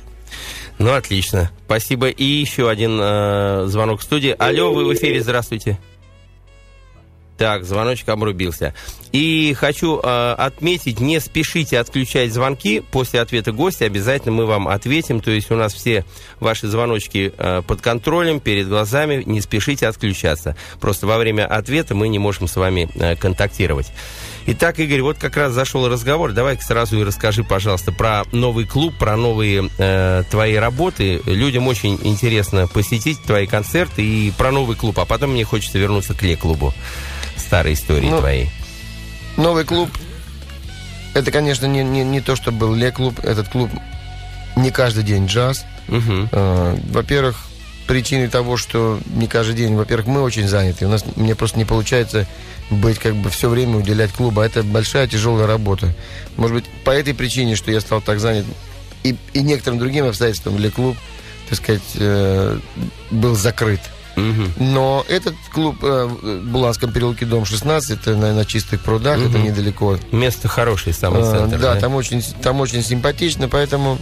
Ну, 0.79 0.93
отлично. 0.93 1.51
Спасибо. 1.65 2.09
И 2.09 2.25
еще 2.25 2.69
один 2.69 2.99
э, 3.01 3.65
звонок 3.67 4.01
в 4.01 4.03
студии. 4.03 4.37
Алло, 4.39 4.75
вы 4.75 4.85
в 4.85 4.93
эфире, 4.93 5.23
здравствуйте. 5.23 5.79
Так, 7.37 7.65
звоночек 7.65 8.09
обрубился. 8.09 8.75
И 9.11 9.55
хочу 9.59 10.01
э, 10.03 10.35
отметить, 10.39 11.01
не 11.01 11.21
спешите 11.21 11.79
отключать 11.79 12.33
звонки. 12.33 12.81
После 12.81 13.21
ответа 13.21 13.51
гостя 13.51 13.87
обязательно 13.87 14.33
мы 14.33 14.47
вам 14.47 14.69
ответим. 14.69 15.21
То 15.21 15.33
есть 15.33 15.51
у 15.51 15.57
нас 15.57 15.75
все 15.75 16.05
ваши 16.39 16.69
звоночки 16.69 17.33
э, 17.37 17.63
под 17.67 17.81
контролем, 17.81 18.39
перед 18.39 18.69
глазами. 18.69 19.23
Не 19.27 19.41
спешите 19.41 19.89
отключаться. 19.89 20.57
Просто 20.81 21.09
во 21.09 21.19
время 21.19 21.47
ответа 21.47 21.95
мы 21.97 22.09
не 22.09 22.21
можем 22.21 22.47
с 22.47 22.55
вами 22.55 22.89
э, 22.95 23.17
контактировать. 23.17 23.93
Итак, 24.47 24.79
Игорь, 24.79 25.01
вот 25.01 25.19
как 25.19 25.37
раз 25.37 25.53
зашел 25.53 25.89
разговор. 25.89 26.33
Давай-ка 26.33 26.63
сразу 26.63 27.01
и 27.01 27.05
расскажи, 27.05 27.43
пожалуйста, 27.43 27.93
про 27.93 28.25
новый 28.31 28.67
клуб, 28.67 28.95
про 28.99 29.17
новые 29.17 29.71
э, 29.79 30.23
твои 30.31 30.55
работы. 30.55 31.21
Людям 31.27 31.67
очень 31.67 31.99
интересно 32.03 32.69
посетить 32.69 33.23
твои 33.23 33.47
концерты 33.47 34.05
и 34.05 34.33
про 34.37 34.53
новый 34.53 34.77
клуб. 34.77 34.99
А 35.01 35.05
потом 35.05 35.31
мне 35.33 35.45
хочется 35.45 35.79
вернуться 35.79 36.15
к 36.15 36.23
Ле-клубу 36.23 36.73
старой 37.37 37.75
истории 37.75 38.09
ну, 38.09 38.19
твоей? 38.19 38.51
Новый 39.37 39.65
клуб, 39.65 39.91
это, 41.15 41.31
конечно, 41.31 41.67
не, 41.67 41.83
не, 41.83 42.03
не 42.03 42.21
то, 42.21 42.35
что 42.37 42.51
был 42.51 42.75
Ле-клуб. 42.75 43.21
Этот 43.23 43.49
клуб 43.49 43.71
не 44.57 44.71
каждый 44.71 45.05
день 45.05 45.27
джаз. 45.27 45.65
Угу. 45.89 46.29
Э, 46.33 46.77
во-первых, 46.91 47.47
причиной 47.87 48.29
того, 48.29 48.57
что 48.57 49.01
не 49.07 49.29
каждый 49.29 49.55
день, 49.55 49.75
во-первых, 49.75 50.07
мы 50.07 50.23
очень 50.23 50.49
заняты. 50.49 50.87
У 50.87 50.89
нас 50.89 51.05
мне 51.17 51.37
просто 51.37 51.59
не 51.59 51.65
получается 51.65 52.27
быть 52.71 52.99
как 52.99 53.15
бы 53.15 53.31
все 53.31 53.49
время 53.49 53.77
уделять 53.77 54.13
клубу. 54.13 54.41
А 54.41 54.47
это 54.47 54.65
большая 54.65 55.07
тяжелая 55.07 55.47
работа. 55.47 55.95
Может 56.37 56.57
быть, 56.57 56.65
по 56.85 56.91
этой 56.91 57.15
причине, 57.15 57.55
что 57.55 57.71
я 57.71 57.81
стал 57.81 58.01
так 58.01 58.19
занят, 58.19 58.45
и, 59.05 59.17
и 59.35 59.41
некоторым 59.41 59.79
другим 59.79 60.07
обстоятельствам 60.07 60.57
для 60.57 60.71
клуб, 60.71 60.97
так 61.49 61.59
сказать, 61.59 61.83
э, 61.95 62.59
был 63.11 63.37
закрыт. 63.37 63.81
Но 64.17 65.05
этот 65.09 65.35
клуб 65.53 65.77
э, 65.83 66.07
в 66.07 66.47
Буланском 66.47 66.93
переулке, 66.93 67.27
дом 67.27 67.45
16, 67.45 67.91
это 67.91 68.17
на, 68.17 68.33
на 68.33 68.45
чистых 68.45 68.81
прудах, 68.81 69.19
угу. 69.19 69.29
это 69.29 69.39
недалеко. 69.39 69.99
Место 70.13 70.49
хорошее, 70.49 70.95
самый 70.95 71.23
э, 71.23 71.31
центр. 71.31 71.59
Да, 71.59 71.75
да, 71.75 71.81
Там, 71.81 71.95
очень, 71.95 72.23
там 72.43 72.61
очень 72.61 72.83
симпатично, 72.83 73.49
поэтому 73.49 73.99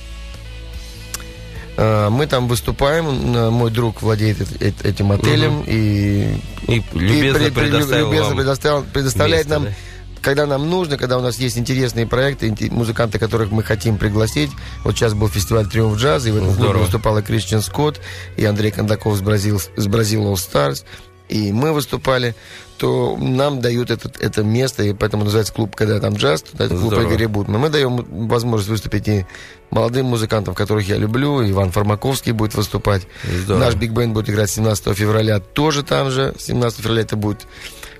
э, 1.76 2.08
мы 2.10 2.26
там 2.26 2.48
выступаем. 2.48 3.04
Мой 3.52 3.70
друг 3.70 4.02
владеет 4.02 4.38
этим 4.84 5.12
отелем 5.12 5.60
угу. 5.60 5.64
и, 5.68 6.36
и 6.68 6.82
любезно, 6.92 7.46
и, 7.46 7.50
предоставил 7.50 8.10
любезно 8.10 8.36
предоставил, 8.36 8.84
предоставляет 8.84 9.46
место, 9.46 9.60
нам 9.60 9.64
да? 9.64 9.74
Когда 10.22 10.46
нам 10.46 10.70
нужно, 10.70 10.96
когда 10.96 11.18
у 11.18 11.20
нас 11.20 11.38
есть 11.38 11.58
интересные 11.58 12.06
проекты, 12.06 12.54
музыканты, 12.70 13.18
которых 13.18 13.50
мы 13.50 13.62
хотим 13.62 13.98
пригласить. 13.98 14.50
Вот 14.84 14.94
сейчас 14.94 15.14
был 15.14 15.28
фестиваль 15.28 15.66
«Триумф 15.66 15.98
джаза», 15.98 16.28
и 16.28 16.32
в 16.32 16.36
этом 16.36 16.54
клубе 16.54 16.78
выступала 16.78 17.22
Кристиан 17.22 17.60
Скотт 17.60 18.00
и 18.36 18.44
Андрей 18.44 18.70
Кондаков 18.70 19.16
с 19.16 19.20
Бразил, 19.20 19.58
с 19.58 19.86
Бразил 19.86 20.32
All 20.32 20.34
Stars. 20.34 20.84
И 21.28 21.50
мы 21.50 21.72
выступали, 21.72 22.34
то 22.76 23.16
нам 23.16 23.60
дают 23.62 23.90
это, 23.90 24.12
это 24.20 24.42
место, 24.42 24.82
и 24.82 24.92
поэтому 24.92 25.24
называется 25.24 25.52
клуб 25.52 25.74
«Когда 25.74 25.98
там 25.98 26.14
джаз», 26.14 26.44
это 26.52 26.68
клуб 26.68 26.92
Игоря 26.92 27.28
Бутмана. 27.28 27.58
Мы 27.58 27.70
даем 27.70 28.28
возможность 28.28 28.68
выступить 28.68 29.08
и 29.08 29.26
молодым 29.70 30.06
музыкантам, 30.06 30.54
которых 30.54 30.86
я 30.88 30.98
люблю. 30.98 31.48
Иван 31.48 31.72
Фармаковский 31.72 32.32
будет 32.32 32.54
выступать. 32.54 33.06
Здорово. 33.24 33.64
Наш 33.64 33.74
биг 33.76 33.92
бенд 33.92 34.12
будет 34.12 34.28
играть 34.28 34.50
17 34.50 34.94
февраля 34.96 35.40
тоже 35.40 35.82
там 35.82 36.10
же. 36.10 36.34
17 36.38 36.80
февраля 36.80 37.02
это 37.02 37.16
будет 37.16 37.46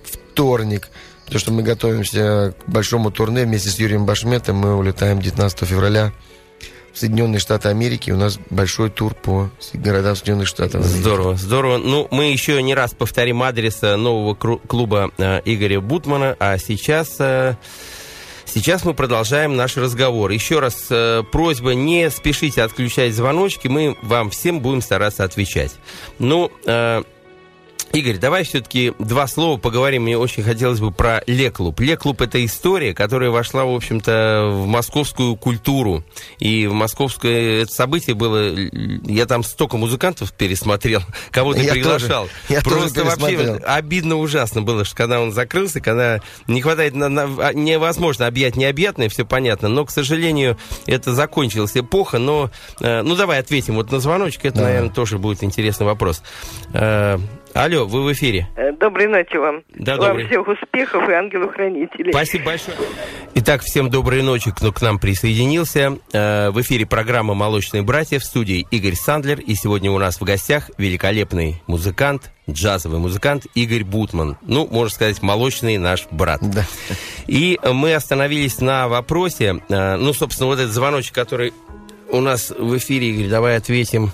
вторник. 0.05 0.89
То, 1.33 1.38
что 1.38 1.51
мы 1.51 1.62
готовимся 1.62 2.55
к 2.59 2.68
большому 2.68 3.11
турне 3.11 3.45
вместе 3.45 3.71
с 3.71 3.79
Юрием 3.79 4.05
Башметом, 4.05 4.57
мы 4.57 4.77
улетаем 4.77 5.18
19 5.18 5.66
февраля 5.66 6.12
в 6.92 6.99
Соединенные 6.99 7.38
Штаты 7.38 7.71
Америки. 7.71 8.11
У 8.11 8.18
нас 8.18 8.38
большой 8.51 8.90
тур 8.90 9.14
по 9.14 9.49
городам 9.73 10.14
Соединенных 10.14 10.47
Штатов. 10.47 10.85
Здорово, 10.85 11.37
здорово. 11.37 11.79
Ну, 11.79 12.07
мы 12.11 12.31
еще 12.31 12.62
не 12.62 12.75
раз 12.75 12.92
повторим 12.92 13.42
адрес 13.42 13.79
э, 13.81 13.97
нового 13.97 14.35
клуба 14.35 15.11
э, 15.16 15.40
Игоря 15.47 15.81
Бутмана, 15.81 16.37
а 16.38 16.59
сейчас... 16.59 17.16
Э, 17.18 17.57
сейчас 18.45 18.85
мы 18.85 18.92
продолжаем 18.92 19.57
наш 19.57 19.79
разговор. 19.79 20.31
Еще 20.33 20.59
раз 20.59 20.88
э, 20.90 21.23
просьба, 21.33 21.71
не 21.71 22.11
спешите 22.11 22.62
отключать 22.62 23.14
звоночки, 23.14 23.68
мы 23.68 23.97
вам 24.03 24.29
всем 24.29 24.61
будем 24.61 24.83
стараться 24.83 25.25
отвечать. 25.25 25.73
Ну, 26.18 26.53
э, 26.66 27.03
Игорь, 27.92 28.16
давай 28.16 28.44
все-таки 28.44 28.94
два 28.98 29.26
слова 29.26 29.59
поговорим. 29.59 30.05
Мне 30.05 30.16
очень 30.16 30.42
хотелось 30.42 30.81
бы 30.81 30.92
про 30.92 31.22
Леклуб. 31.26 31.78
Леклуб– 31.78 32.20
это 32.22 32.42
история, 32.42 32.94
которая 32.94 33.28
вошла, 33.31 33.64
в 33.66 33.74
общем-то, 33.74 34.48
в 34.50 34.66
московскую 34.66 35.37
культуру. 35.37 36.02
И 36.38 36.66
в 36.66 36.72
московское 36.72 37.64
это 37.64 37.72
событие 37.72 38.14
было... 38.16 38.50
Я 39.05 39.26
там 39.26 39.44
столько 39.44 39.76
музыкантов 39.76 40.33
пересмотрел, 40.33 41.02
кого 41.31 41.52
ты 41.52 41.68
приглашал. 41.68 42.24
тоже. 42.24 42.35
Я 42.48 42.61
тоже 42.62 42.76
Просто 42.78 43.05
вообще 43.05 43.26
пересмотрел. 43.37 43.61
обидно 43.66 44.16
ужасно 44.16 44.62
было, 44.62 44.87
что 44.87 44.96
когда 44.96 45.20
он 45.20 45.31
закрылся, 45.33 45.81
когда 45.83 46.20
не 46.46 46.62
хватает... 46.62 46.94
на- 46.94 47.11
на- 47.11 47.24
а, 47.46 47.52
невозможно 47.52 48.26
объять 48.26 48.57
необъятное, 48.57 49.11
все 49.11 49.26
понятно. 49.26 49.68
Но, 49.68 49.85
к 49.85 49.90
сожалению, 49.90 50.57
это 50.87 51.12
закончилась 51.12 51.76
эпоха. 51.76 52.16
Но, 52.18 52.50
э, 52.81 53.02
ну, 53.02 53.16
давай 53.16 53.38
ответим 53.38 53.74
вот 53.74 53.92
на 53.92 54.00
звоночек. 54.00 54.46
Это, 54.46 54.61
Да. 54.61 54.62
наверное, 54.64 54.90
тоже 54.90 55.18
будет 55.18 55.44
интересный 55.44 55.85
вопрос. 55.85 56.22
Э, 56.72 57.18
Алло, 57.55 57.85
вы 57.87 58.03
в 58.03 58.12
эфире. 58.12 58.49
Э, 58.57 58.73
Доброй 58.73 59.09
ночи 59.09 59.37
вам. 59.37 59.62
Да, 59.75 59.97
вам 59.97 60.09
добрый. 60.17 60.27
всех 60.27 60.49
успехов 60.49 61.07
и 61.09 61.12
ангелу-хранителей. 61.12 62.11
Спасибо 62.12 62.47
большое. 62.47 62.77
Итак, 63.35 63.61
всем 63.62 63.91
доброй 63.91 64.23
ночи, 64.23 64.51
кто 64.51 64.73
к 64.73 64.81
нам 64.81 64.99
присоединился. 64.99 65.99
Э, 66.15 66.51
В 66.51 66.61
эфире 66.62 66.87
программа 66.87 67.35
«Молочные 67.35 67.83
братья» 67.83 68.19
в 68.19 68.25
студии 68.25 68.67
Игорь 68.71 68.95
Сандлер. 68.95 69.38
И 69.41 69.55
сегодня 69.55 69.91
у 69.91 69.99
нас 69.99 70.19
в 70.21 70.25
гостях 70.25 70.71
великолепный 70.79 71.62
музыкант, 71.67 72.33
джазовый 72.51 72.99
музыкант 72.99 73.47
Игорь 73.55 73.85
Бутман. 73.85 74.38
Ну, 74.43 74.67
можно 74.67 74.91
сказать, 74.95 75.21
молочный 75.23 75.77
наш 75.77 76.07
брат. 76.11 76.41
Да. 76.43 76.65
И 77.27 77.61
мы 77.71 77.95
остановились 77.95 78.61
на 78.61 78.88
вопросе, 78.88 79.61
э, 79.69 79.97
ну, 79.97 80.15
собственно, 80.15 80.47
вот 80.49 80.59
этот 80.59 80.73
звоночек, 80.73 81.15
который 81.15 81.53
у 82.09 82.21
нас 82.21 82.51
в 82.51 82.77
эфире, 82.79 83.11
Игорь, 83.11 83.29
давай 83.29 83.57
ответим. 83.59 84.11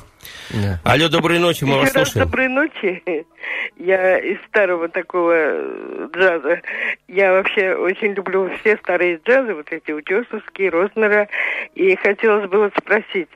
Да. 0.50 0.80
Алло, 0.84 1.08
доброй 1.08 1.38
ночи, 1.38 1.64
мы 1.64 1.76
вас 1.78 1.88
Еще 1.88 1.98
раз 1.98 2.08
слушаем. 2.08 2.26
доброй 2.26 2.48
ночи. 2.48 3.26
Я 3.76 4.18
из 4.18 4.38
старого 4.48 4.88
такого 4.88 5.32
э, 5.34 6.08
джаза. 6.14 6.60
Я 7.06 7.32
вообще 7.32 7.74
очень 7.74 8.14
люблю 8.14 8.50
все 8.60 8.76
старые 8.78 9.20
джазы, 9.24 9.54
вот 9.54 9.70
эти 9.70 9.92
утесовские, 9.92 10.70
Рознера. 10.70 11.28
И 11.74 11.94
хотелось 11.96 12.48
бы 12.48 12.58
вот 12.58 12.72
спросить 12.78 13.28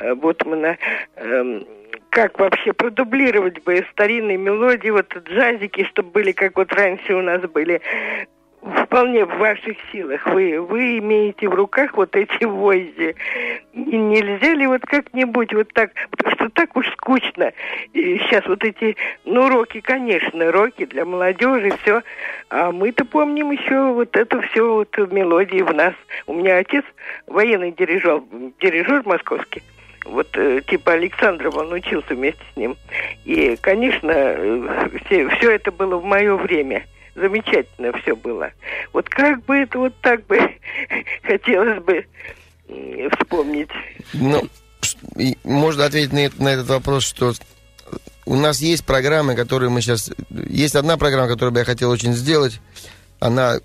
э, 0.00 0.14
Ботмана, 0.14 0.78
эм, 1.16 1.66
как 2.10 2.38
вообще 2.38 2.72
продублировать 2.72 3.62
бы 3.64 3.84
старинные 3.92 4.38
мелодии, 4.38 4.90
вот 4.90 5.14
джазики, 5.28 5.84
чтобы 5.84 6.10
были, 6.10 6.32
как 6.32 6.56
вот 6.56 6.72
раньше 6.72 7.14
у 7.14 7.22
нас 7.22 7.42
были, 7.42 7.82
вполне 8.74 9.24
в 9.24 9.38
ваших 9.38 9.76
силах. 9.92 10.26
Вы, 10.26 10.60
вы 10.60 10.98
имеете 10.98 11.48
в 11.48 11.54
руках 11.54 11.96
вот 11.96 12.16
эти 12.16 12.44
войзи. 12.44 13.14
Нельзя 13.72 14.54
ли 14.54 14.66
вот 14.66 14.82
как-нибудь 14.82 15.52
вот 15.54 15.72
так, 15.72 15.92
потому 16.10 16.34
что 16.34 16.48
так 16.50 16.76
уж 16.76 16.90
скучно. 16.92 17.52
И 17.92 18.18
сейчас 18.18 18.46
вот 18.46 18.64
эти, 18.64 18.96
ну, 19.24 19.48
роки, 19.48 19.80
конечно, 19.80 20.50
роки 20.50 20.86
для 20.86 21.04
молодежи, 21.04 21.72
все. 21.82 22.02
А 22.50 22.72
мы-то 22.72 23.04
помним 23.04 23.52
еще 23.52 23.92
вот 23.92 24.16
это 24.16 24.40
все 24.42 24.74
вот 24.74 24.96
мелодии 25.12 25.62
в 25.62 25.72
нас. 25.72 25.94
У 26.26 26.34
меня 26.34 26.58
отец 26.58 26.84
военный 27.26 27.72
дирижер, 27.72 28.22
дирижер 28.60 29.02
московский. 29.04 29.62
Вот 30.04 30.28
э, 30.36 30.60
типа 30.66 30.92
Александров, 30.92 31.56
он 31.56 31.72
учился 31.72 32.14
вместе 32.14 32.42
с 32.52 32.56
ним. 32.56 32.76
И, 33.24 33.56
конечно, 33.60 34.12
э, 34.12 34.88
все, 35.04 35.28
все 35.28 35.50
это 35.52 35.72
было 35.72 35.96
в 35.96 36.04
мое 36.04 36.36
время. 36.36 36.84
Замечательно 37.16 37.92
все 37.98 38.14
было. 38.14 38.50
Вот 38.92 39.08
как 39.08 39.42
бы 39.46 39.56
это 39.56 39.78
вот 39.78 39.94
так 40.02 40.24
бы 40.26 40.38
хотелось 41.22 41.82
бы 41.82 42.06
вспомнить. 43.18 43.70
Ну, 44.12 44.46
можно 45.44 45.86
ответить 45.86 46.12
на, 46.12 46.44
на 46.44 46.48
этот 46.50 46.68
вопрос, 46.68 47.04
что 47.04 47.32
у 48.26 48.34
нас 48.34 48.60
есть 48.60 48.84
программы, 48.84 49.34
которые 49.34 49.70
мы 49.70 49.80
сейчас... 49.80 50.10
Есть 50.30 50.74
одна 50.74 50.96
программа, 50.98 51.28
которую 51.28 51.52
бы 51.52 51.60
я 51.60 51.64
хотел 51.64 51.90
очень 51.90 52.12
сделать. 52.12 52.60
Она 53.18 53.56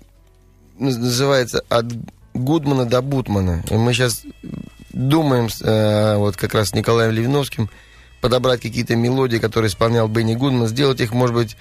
наз- 0.78 0.98
называется 0.98 1.62
«От 1.68 1.86
Гудмана 2.32 2.86
до 2.86 3.02
Бутмана». 3.02 3.62
И 3.70 3.74
мы 3.74 3.92
сейчас 3.92 4.24
думаем, 4.92 5.48
э, 5.62 6.16
вот 6.16 6.36
как 6.36 6.54
раз 6.54 6.70
с 6.70 6.74
Николаем 6.74 7.12
Левиновским, 7.12 7.68
подобрать 8.20 8.60
какие-то 8.60 8.94
мелодии, 8.94 9.38
которые 9.38 9.68
исполнял 9.68 10.08
Бенни 10.08 10.34
Гудман, 10.36 10.68
сделать 10.68 11.00
их, 11.00 11.12
может 11.12 11.34
быть, 11.34 11.56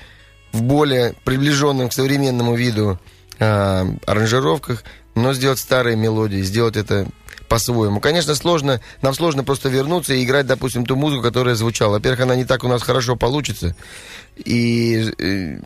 в 0.51 0.61
более 0.61 1.13
приближенном 1.23 1.89
к 1.89 1.93
современному 1.93 2.55
виду 2.55 2.99
э, 3.39 3.85
аранжировках, 4.05 4.83
но 5.15 5.33
сделать 5.33 5.59
старые 5.59 5.95
мелодии, 5.95 6.41
сделать 6.41 6.77
это 6.77 7.07
по-своему. 7.47 7.99
Конечно, 7.99 8.33
сложно, 8.35 8.79
нам 9.01 9.13
сложно 9.13 9.43
просто 9.43 9.67
вернуться 9.67 10.13
и 10.13 10.23
играть, 10.23 10.47
допустим, 10.47 10.85
ту 10.85 10.95
музыку, 10.95 11.23
которая 11.23 11.55
звучала. 11.55 11.93
Во-первых, 11.93 12.21
она 12.21 12.35
не 12.35 12.45
так 12.45 12.63
у 12.63 12.67
нас 12.67 12.81
хорошо 12.81 13.17
получится. 13.17 13.75
И, 14.37 15.11
э, 15.17 15.59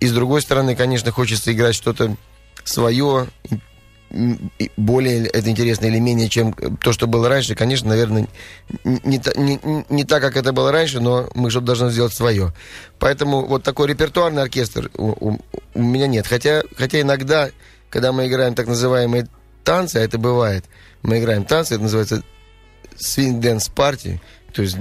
и 0.00 0.06
с 0.06 0.12
другой 0.12 0.40
стороны, 0.40 0.74
конечно, 0.74 1.10
хочется 1.10 1.52
играть 1.52 1.74
что-то 1.74 2.16
свое, 2.64 3.26
и 3.50 3.58
более 4.76 5.26
это 5.26 5.50
интересно 5.50 5.86
или 5.86 5.98
менее, 5.98 6.28
чем 6.28 6.52
то, 6.80 6.92
что 6.92 7.06
было 7.06 7.28
раньше. 7.28 7.54
Конечно, 7.54 7.88
наверное, 7.88 8.28
не, 8.84 9.20
не, 9.36 9.84
не 9.88 10.04
так, 10.04 10.22
как 10.22 10.36
это 10.36 10.52
было 10.52 10.70
раньше, 10.70 11.00
но 11.00 11.28
мы 11.34 11.50
что-то 11.50 11.66
должны 11.66 11.90
сделать 11.90 12.12
свое. 12.14 12.52
Поэтому 12.98 13.44
вот 13.46 13.62
такой 13.62 13.88
репертуарный 13.88 14.42
оркестр 14.42 14.90
у, 14.96 15.30
у- 15.30 15.40
у 15.74 15.82
меня 15.82 16.06
нет. 16.06 16.26
Хотя, 16.26 16.62
хотя 16.76 17.00
иногда, 17.00 17.50
когда 17.90 18.12
мы 18.12 18.26
играем 18.28 18.54
так 18.54 18.66
называемые 18.68 19.26
танцы, 19.64 19.96
а 19.96 20.00
это 20.00 20.18
бывает, 20.18 20.64
мы 21.02 21.18
играем 21.18 21.44
танцы, 21.44 21.74
это 21.74 21.82
называется 21.82 22.22
swing 22.96 23.40
dance 23.40 23.68
party, 23.70 24.20
то 24.52 24.62
есть 24.62 24.76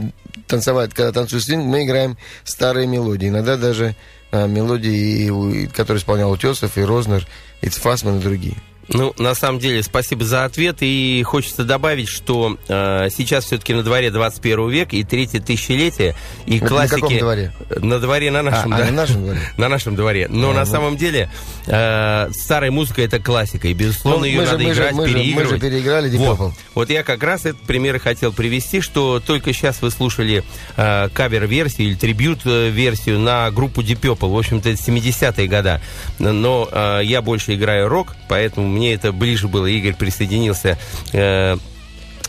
танцевать, 0.47 0.93
когда 0.93 1.11
танцуют 1.11 1.43
свинг, 1.45 1.65
мы 1.65 1.83
играем 1.83 2.17
старые 2.43 2.85
мелодии. 2.85 3.29
Иногда 3.29 3.57
даже 3.57 3.95
а, 4.31 4.45
мелодии, 4.45 5.65
которые 5.67 5.99
исполнял 5.99 6.29
Утесов, 6.31 6.77
и 6.77 6.81
Рознер, 6.81 7.27
и 7.61 7.69
Цфасман, 7.69 8.19
и 8.19 8.21
другие. 8.21 8.57
Ну, 8.89 9.13
на 9.17 9.33
самом 9.33 9.59
деле, 9.59 9.81
спасибо 9.81 10.25
за 10.25 10.43
ответ. 10.45 10.77
И 10.81 11.23
хочется 11.25 11.63
добавить, 11.63 12.09
что 12.09 12.57
э, 12.67 13.07
сейчас 13.15 13.45
все-таки 13.45 13.73
на 13.73 13.81
дворе 13.83 14.11
21 14.11 14.69
век 14.69 14.93
и 14.93 15.03
третье 15.03 15.39
тысячелетие. 15.39 16.15
И 16.45 16.57
Это 16.57 16.67
классики... 16.67 16.95
на 16.95 17.01
каком 17.01 17.17
дворе? 17.17 17.53
На 17.77 17.99
дворе 17.99 18.31
на 18.31 18.41
нашем, 18.41 18.73
а, 18.73 18.77
да. 18.77 18.83
а, 18.83 18.85
на 18.87 18.91
нашем 18.91 19.23
дворе. 19.23 19.39
На 19.57 19.69
нашем 19.69 19.95
дворе. 19.95 20.27
Но 20.29 20.49
А, 20.49 20.53
на 20.53 20.59
вот. 20.61 20.67
самом 20.69 20.97
деле 20.97 21.29
э, 21.67 22.29
старая 22.33 22.71
музыка 22.71 23.01
это 23.01 23.19
классика. 23.19 23.67
И, 23.67 23.73
безусловно, 23.73 24.19
Ну, 24.21 24.25
ее 24.25 24.45
же- 24.45 24.51
надо 24.51 24.63
мы 24.63 24.73
же- 24.73 24.79
играть, 24.81 24.89
же- 24.91 24.95
мы 25.01 25.07
же 25.07 25.13
переигрывать. 25.13 25.61
переиграли 25.61 26.11
Deep 26.11 26.35
вот. 26.35 26.53
Вот 26.75 26.89
я 26.89 27.03
как 27.03 27.23
раз 27.23 27.45
этот 27.45 27.61
пример 27.61 27.95
и 27.95 27.99
хотел 27.99 28.33
привести, 28.33 28.81
что 28.81 29.21
только 29.25 29.53
сейчас 29.53 29.81
вы 29.81 29.91
слушали 29.91 30.43
э, 30.75 31.09
кавер-версию 31.13 31.87
или 31.87 31.95
трибют-версию 31.95 33.19
на 33.19 33.49
группу 33.51 33.81
Deep 33.81 33.99
Purple. 34.01 34.29
В 34.33 34.37
общем-то, 34.37 34.69
это 34.69 34.81
70-е 34.81 35.47
года. 35.47 35.81
Но 36.19 36.67
э, 36.71 37.01
я 37.03 37.21
больше 37.21 37.55
играю 37.55 37.87
рок, 37.87 38.15
поэтому 38.27 38.72
мне 38.73 38.93
это 38.93 39.11
ближе 39.11 39.47
было. 39.47 39.65
Игорь 39.65 39.95
присоединился 39.95 40.77
э, 41.13 41.55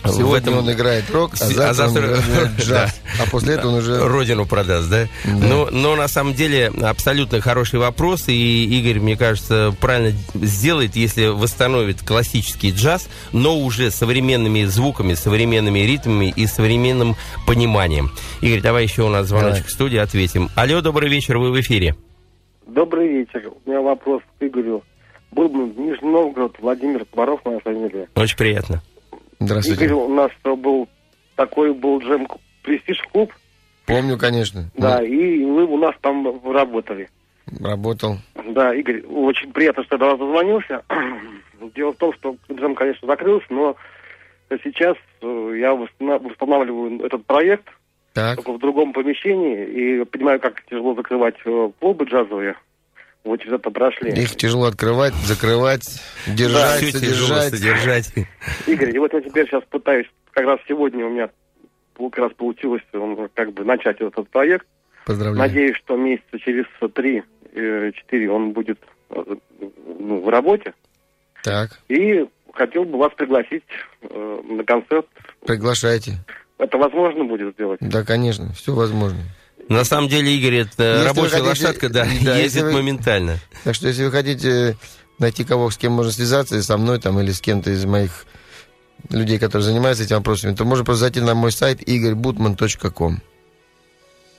в 0.04 0.12
Сегодня 0.12 0.50
этом... 0.50 0.58
он 0.58 0.70
играет 0.70 1.10
рок, 1.10 1.32
а 1.32 1.36
завтра, 1.36 1.68
а 1.70 1.74
завтра- 1.74 2.02
он 2.02 2.20
играет 2.20 2.50
джаз. 2.58 3.00
А 3.18 3.30
после 3.30 3.54
этого 3.54 3.72
он 3.72 3.78
уже... 3.78 4.06
Родину 4.06 4.44
продаст, 4.44 4.90
да? 4.90 5.06
Но, 5.24 5.68
но 5.70 5.96
на 5.96 6.08
самом 6.08 6.34
деле 6.34 6.70
абсолютно 6.82 7.40
хороший 7.40 7.78
вопрос, 7.78 8.28
и 8.28 8.66
Игорь, 8.78 9.00
мне 9.00 9.16
кажется, 9.16 9.74
правильно 9.80 10.16
сделает, 10.34 10.94
если 10.94 11.26
восстановит 11.28 12.02
классический 12.02 12.70
джаз, 12.70 13.08
но 13.32 13.58
уже 13.58 13.90
с 13.90 13.94
современными 13.94 14.64
звуками, 14.64 15.14
современными 15.14 15.78
ритмами 15.78 16.32
и 16.36 16.46
современным 16.46 17.16
пониманием. 17.46 18.10
Игорь, 18.42 18.60
давай 18.60 18.82
еще 18.82 19.02
у 19.02 19.08
нас 19.08 19.28
звоночек 19.28 19.54
Давай. 19.54 19.68
в 19.70 19.72
студии, 19.72 19.98
ответим. 19.98 20.50
Алло, 20.54 20.82
добрый 20.82 21.08
вечер, 21.08 21.38
вы 21.38 21.50
в 21.50 21.58
эфире. 21.60 21.96
Добрый 22.66 23.08
вечер. 23.08 23.50
У 23.64 23.70
меня 23.70 23.80
вопрос 23.80 24.20
к 24.38 24.42
Игорю. 24.42 24.82
Был 25.34 25.48
бы 25.48 25.64
Нижний 25.80 26.08
Новгород, 26.08 26.56
Владимир 26.60 27.04
Творов, 27.06 27.40
моя 27.44 27.58
фамилия. 27.58 28.08
Очень 28.14 28.36
приятно. 28.36 28.82
Здравствуйте. 29.40 29.84
Игорь, 29.84 29.96
у 29.96 30.14
нас 30.14 30.30
был 30.44 30.88
такой 31.34 31.74
был 31.74 31.98
джем 31.98 32.28
престиж 32.62 33.02
клуб, 33.12 33.32
Помню, 33.86 34.16
конечно. 34.16 34.70
да, 34.76 35.02
и 35.02 35.44
вы 35.44 35.64
у 35.66 35.76
нас 35.76 35.94
там 36.00 36.40
работали. 36.50 37.08
Работал. 37.60 38.16
Да, 38.52 38.74
Игорь, 38.74 39.02
очень 39.02 39.52
приятно, 39.52 39.84
что 39.84 39.96
я 39.96 39.98
до 39.98 40.04
вас 40.10 40.18
дозвонился. 40.18 40.82
Дело 41.74 41.92
в 41.92 41.96
том, 41.96 42.12
что 42.14 42.36
джем, 42.50 42.74
конечно, 42.74 43.06
закрылся, 43.06 43.46
но 43.50 43.76
сейчас 44.62 44.96
э, 45.20 45.54
я 45.58 45.74
восстана- 45.74 46.18
восстанавливаю 46.26 47.04
этот 47.04 47.26
проект 47.26 47.66
Так. 48.14 48.36
только 48.36 48.52
в 48.52 48.58
другом 48.60 48.92
помещении 48.92 49.66
и 50.00 50.04
понимаю, 50.04 50.40
как 50.40 50.64
тяжело 50.66 50.94
закрывать 50.94 51.34
э, 51.44 51.70
клубы 51.80 52.04
джазовые. 52.06 52.54
Вот 53.24 53.40
это 53.40 53.70
прошли. 53.70 54.10
Их 54.10 54.36
тяжело 54.36 54.66
открывать, 54.66 55.14
закрывать, 55.14 56.02
держать, 56.26 56.92
тяжело 56.92 57.40
содержать. 57.40 58.04
содержать. 58.06 58.28
Игорь, 58.66 58.94
и 58.94 58.98
вот 58.98 59.14
я 59.14 59.20
теперь 59.22 59.46
сейчас 59.46 59.62
пытаюсь, 59.70 60.06
как 60.32 60.44
раз 60.44 60.60
сегодня 60.68 61.06
у 61.06 61.10
меня 61.10 61.30
как 61.96 62.18
раз 62.18 62.32
получилось 62.32 62.82
он, 62.92 63.28
как 63.34 63.52
бы 63.52 63.64
начать 63.64 64.00
этот 64.00 64.28
проект. 64.28 64.66
Поздравляю. 65.06 65.38
Надеюсь, 65.48 65.76
что 65.76 65.96
месяца 65.96 66.38
через 66.38 66.64
три-четыре 66.94 68.30
он 68.30 68.52
будет 68.52 68.78
э, 69.10 69.22
ну, 69.98 70.20
в 70.22 70.28
работе. 70.28 70.74
Так, 71.42 71.78
И 71.88 72.26
хотел 72.52 72.84
бы 72.84 72.98
вас 72.98 73.12
пригласить 73.14 73.64
э, 74.02 74.40
на 74.44 74.64
концерт. 74.64 75.06
приглашайте. 75.46 76.12
Это 76.58 76.78
возможно 76.78 77.24
будет 77.24 77.54
сделать? 77.54 77.80
Да, 77.80 78.04
конечно, 78.04 78.52
все 78.52 78.74
возможно. 78.74 79.18
На 79.68 79.84
самом 79.84 80.08
деле, 80.08 80.36
Игорь, 80.36 80.56
это 80.56 80.82
Если 80.94 81.04
рабочая 81.06 81.30
хотите- 81.30 81.48
лошадка, 81.48 81.88
да, 81.88 82.06
да, 82.22 82.36
ездит 82.36 82.62
вы- 82.64 82.72
моментально. 82.72 83.38
Так 83.64 83.74
что, 83.74 83.88
если 83.88 84.04
вы 84.04 84.10
хотите 84.10 84.76
найти 85.18 85.44
кого, 85.44 85.70
с 85.70 85.76
кем 85.76 85.92
можно 85.92 86.12
связаться, 86.12 86.62
со 86.62 86.76
мной 86.76 87.00
там 87.00 87.18
или 87.20 87.32
с 87.32 87.40
кем-то 87.40 87.70
из 87.70 87.84
моих 87.84 88.26
людей, 89.10 89.38
которые 89.38 89.64
занимаются 89.64 90.04
этими 90.04 90.16
вопросами, 90.16 90.54
то 90.54 90.64
можно 90.64 90.84
просто 90.84 91.00
зайти 91.02 91.20
на 91.20 91.34
мой 91.34 91.52
сайт 91.52 91.80
igorybutman.com. 91.82 93.20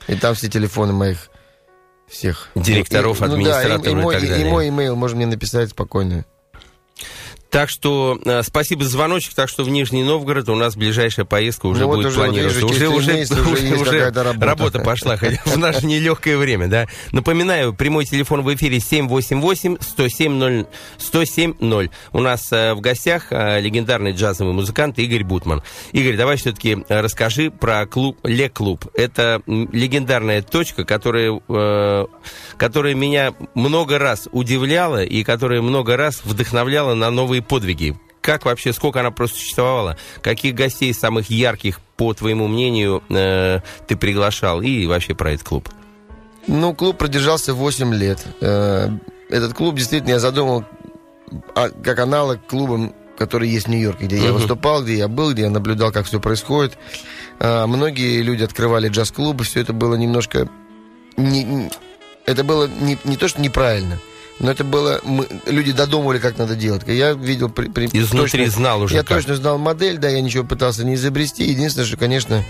И 0.07 0.15
там 0.15 0.35
все 0.35 0.47
телефоны 0.49 0.93
моих 0.93 1.29
всех. 2.07 2.49
Директоров, 2.55 3.19
И- 3.21 3.25
ну 3.25 3.43
да, 3.43 3.59
администраторов 3.59 3.85
и, 3.85 3.89
и, 3.89 3.91
и 3.91 3.95
мой, 3.95 4.13
так 4.13 4.23
и- 4.23 4.25
и 4.27 4.29
далее. 4.29 4.49
мой 4.49 4.69
имейл 4.69 4.95
можно 4.95 5.17
мне 5.17 5.25
написать 5.25 5.69
спокойно. 5.71 6.25
Так 7.49 7.69
что 7.69 8.19
э, 8.25 8.41
спасибо 8.43 8.84
за 8.84 8.89
звоночек. 8.91 9.34
Так 9.34 9.47
что 9.49 9.63
в 9.63 9.69
Нижний 9.69 10.03
Новгород 10.03 10.49
у 10.49 10.55
нас 10.55 10.75
ближайшая 10.75 11.25
поездка 11.25 11.67
уже 11.67 11.81
Ну 11.81 11.88
вот 11.88 11.95
будет 11.97 12.08
уже, 12.08 12.17
вот 12.19 12.25
планироваться. 12.27 12.60
вижу, 12.62 12.73
через 12.73 12.89
уже, 12.89 13.08
три 13.08 13.17
месяца 13.19 13.41
уже 13.49 13.65
есть 13.65 13.84
какая-то 13.84 14.23
работа. 14.23 14.45
работа 14.45 14.79
пошла, 14.79 15.17
хотя 15.17 15.41
в 15.45 15.58
наше 15.58 15.86
нелегкое 15.86 16.38
время, 16.38 16.67
да. 16.67 16.88
Напоминаю, 17.12 17.73
прямой 17.73 18.05
телефон 18.05 18.41
в 18.41 18.53
эфире 18.55 18.77
788-107-0. 18.79 20.67
107-0. 20.99 21.89
У 22.13 22.19
нас 22.19 22.51
э, 22.51 22.73
в 22.73 22.81
гостях 22.81 23.27
э, 23.31 23.60
легендарный 23.62 24.12
джазовый 24.12 24.53
музыкант 24.53 24.99
Игорь 24.99 25.23
Бутман. 25.23 25.62
Игорь, 25.91 26.17
давай 26.17 26.38
все-таки 26.38 26.77
расскажи 26.89 27.51
про 27.51 27.86
клуб 27.86 28.17
Ле-клуб. 28.23 28.86
Это 28.93 29.41
м, 29.47 29.69
легендарная 29.71 30.41
точка, 30.41 30.84
которая, 30.84 31.39
э, 31.47 32.05
которая 32.58 32.93
меня 32.95 33.34
много 33.53 33.97
раз 33.99 34.27
удивляла 34.31 35.03
и 35.03 35.23
которая 35.23 35.62
много 35.62 35.97
раз 35.97 36.21
вдохновляла 36.23 36.93
на 36.95 37.10
новые 37.12 37.41
подвиги. 37.47 37.95
Как 38.21 38.45
вообще, 38.45 38.73
сколько 38.73 38.99
она 39.01 39.12
просто 39.12 39.38
существовала? 39.38 39.97
Каких 40.21 40.55
гостей 40.55 40.93
самых 40.93 41.29
ярких, 41.29 41.79
по 41.95 42.13
твоему 42.13 42.47
мнению, 42.47 43.03
э, 43.10 43.60
ты 43.88 43.95
приглашал? 43.95 44.62
И 44.62 44.86
вообще 44.88 45.13
про 45.13 45.31
этот 45.34 45.47
клуб. 45.47 45.69
Ну, 46.47 46.73
клуб 46.73 46.97
продержался 46.97 47.53
8 47.53 47.93
лет. 47.93 48.25
Э, 48.41 48.89
Этот 49.29 49.53
клуб 49.55 49.75
действительно 49.75 50.12
я 50.13 50.19
задумал 50.19 50.63
а, 51.55 51.69
как 51.69 51.97
аналог 51.99 52.45
клубам, 52.47 52.93
которые 53.17 53.51
есть 53.51 53.65
в 53.65 53.69
Нью-Йорке, 53.71 54.05
где 54.05 54.17
я 54.17 54.25
Мгм. 54.29 54.34
выступал, 54.34 54.84
где 54.84 54.97
я 54.97 55.08
был, 55.08 55.34
где 55.34 55.43
я 55.43 55.49
наблюдал, 55.49 55.91
как 55.91 56.05
все 56.05 56.19
происходит. 56.19 56.77
А, 57.39 57.65
Многие 57.65 58.21
люди 58.21 58.43
открывали 58.43 58.88
джаз-клубы, 58.89 59.43
все 59.43 59.62
это 59.62 59.73
было 59.73 59.95
немножко... 59.95 60.47
не- 61.17 61.43
не- 61.43 61.71
это 62.27 62.43
было 62.43 62.67
не, 62.67 62.97
не 63.03 63.17
то, 63.17 63.27
что 63.27 63.41
неправильно, 63.41 63.99
но 64.39 64.52
это 64.52 64.63
было... 64.63 65.00
мы- 65.04 65.28
люди 65.45 65.71
додумывали, 65.71 66.19
как 66.19 66.38
надо 66.38 66.56
делать. 66.56 66.84
Я 66.88 67.13
видел... 67.13 67.50
при- 67.50 67.67
при- 67.69 67.86
Изнутри 67.88 68.45
точно- 68.45 68.50
знал 68.52 68.82
уже 68.82 68.95
я 68.95 69.04
как. 69.04 69.17
точно 69.17 69.36
знал 69.36 69.58
модель, 69.58 69.98
да, 69.98 70.10
я 70.10 70.21
ничего 70.21 70.43
пытался 70.43 70.84
не 70.84 70.95
изобрести. 70.95 71.43
Единственное, 71.45 71.88
что, 71.88 71.98
конечно, 71.98 72.43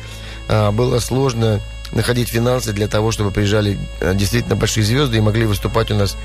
а, 0.48 0.72
было 0.72 1.00
сложно 1.00 1.60
находить 1.92 2.30
финансы 2.30 2.74
для 2.74 2.88
того, 2.88 3.12
чтобы 3.12 3.32
приезжали 3.32 3.78
а, 4.02 4.14
действительно 4.14 4.56
большие 4.56 4.84
звезды 4.84 5.18
и 5.18 5.22
могли 5.22 5.46
выступать 5.46 5.92
у 5.92 5.96
нас 5.96 6.18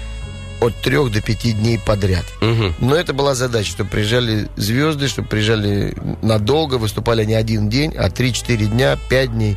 от 0.62 0.74
трех 0.82 1.10
до 1.10 1.22
пяти 1.22 1.52
дней 1.52 1.78
подряд. 1.78 2.24
Мгм. 2.42 2.74
Но 2.80 2.94
это 2.94 3.12
была 3.14 3.34
задача, 3.34 3.70
чтобы 3.70 3.88
приезжали 3.90 4.48
звезды, 4.56 5.08
чтобы 5.08 5.28
приезжали 5.28 5.94
надолго, 6.22 6.74
выступали 6.74 7.24
не 7.24 7.34
один 7.34 7.68
день, 7.70 7.94
а 7.96 8.08
3-4 8.08 8.66
дня, 8.66 8.98
5 9.08 9.32
дней. 9.32 9.56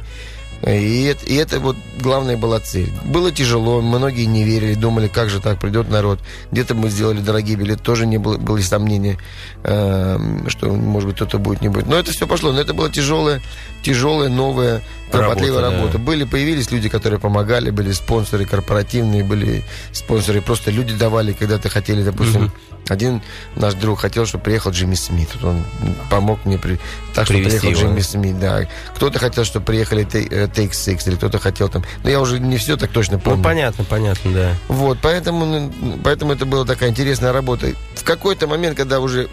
И 0.65 1.03
это, 1.03 1.25
и 1.25 1.35
это 1.35 1.59
вот 1.59 1.75
главная 1.99 2.37
была 2.37 2.59
цель. 2.59 2.91
Было 3.03 3.31
тяжело, 3.31 3.81
многие 3.81 4.25
не 4.25 4.43
верили, 4.43 4.75
думали, 4.75 5.09
как 5.09 5.29
же 5.29 5.41
так 5.41 5.59
придет 5.59 5.89
народ. 5.89 6.19
Где-то 6.51 6.73
мы 6.73 6.89
сделали 6.89 7.19
дорогие 7.19 7.57
билеты, 7.57 7.83
тоже 7.83 8.05
не 8.05 8.17
было, 8.17 8.37
были 8.37 8.61
сомнения, 8.61 9.17
эм, 9.63 10.47
что, 10.49 10.69
может 10.69 11.09
быть, 11.09 11.15
кто-то 11.17 11.37
будет, 11.37 11.61
не 11.61 11.67
будет. 11.67 11.87
Но 11.87 11.97
это 11.97 12.11
все 12.11 12.27
пошло. 12.27 12.53
Но 12.53 12.61
это 12.61 12.73
была 12.73 12.89
тяжелая, 12.89 13.41
тяжелая, 13.81 14.29
новая, 14.29 14.81
кропотливая 15.17 15.61
Работа, 15.61 15.75
да. 15.75 15.81
работа. 15.81 15.99
Были, 15.99 16.23
появились 16.23 16.71
люди, 16.71 16.89
которые 16.89 17.19
помогали, 17.19 17.69
были 17.69 17.91
спонсоры 17.91 18.45
корпоративные, 18.45 19.23
были 19.23 19.63
спонсоры, 19.91 20.41
просто 20.41 20.71
люди 20.71 20.93
давали, 20.93 21.33
когда-то 21.33 21.69
хотели, 21.69 22.03
допустим, 22.03 22.51
один 22.89 23.21
наш 23.55 23.75
друг 23.75 23.99
хотел, 23.99 24.25
чтобы 24.25 24.43
приехал 24.43 24.71
Джимми 24.71 24.95
Смит. 24.95 25.29
Он 25.43 25.63
помог 26.09 26.43
мне, 26.45 26.57
при... 26.57 26.79
так 27.13 27.25
что 27.25 27.35
приехал 27.35 27.69
его, 27.69 27.79
Джимми 27.79 27.99
да? 27.99 28.03
Смит, 28.03 28.39
да. 28.39 28.67
Кто-то 28.95 29.19
хотел, 29.19 29.45
чтобы 29.45 29.65
приехали 29.65 30.03
э, 30.03 30.47
Take 30.47 30.71
Six, 30.71 31.07
или 31.07 31.15
кто-то 31.15 31.39
хотел 31.39 31.69
там... 31.69 31.83
Но 32.03 32.09
я 32.09 32.19
уже 32.19 32.39
не 32.39 32.57
все 32.57 32.75
так 32.75 32.91
точно 32.91 33.19
помню. 33.19 33.37
Ну, 33.37 33.43
понятно, 33.43 33.83
понятно, 33.85 34.33
да. 34.33 34.55
Вот, 34.67 34.97
поэтому, 35.01 35.45
ну, 35.45 35.99
поэтому 36.03 36.33
это 36.33 36.45
была 36.45 36.65
такая 36.65 36.89
интересная 36.89 37.31
работа. 37.31 37.73
В 37.95 38.03
какой-то 38.03 38.47
момент, 38.47 38.75
когда 38.75 38.99
уже 38.99 39.29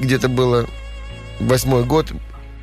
где-то 0.00 0.28
было 0.28 0.66
восьмой 1.38 1.84
год, 1.84 2.12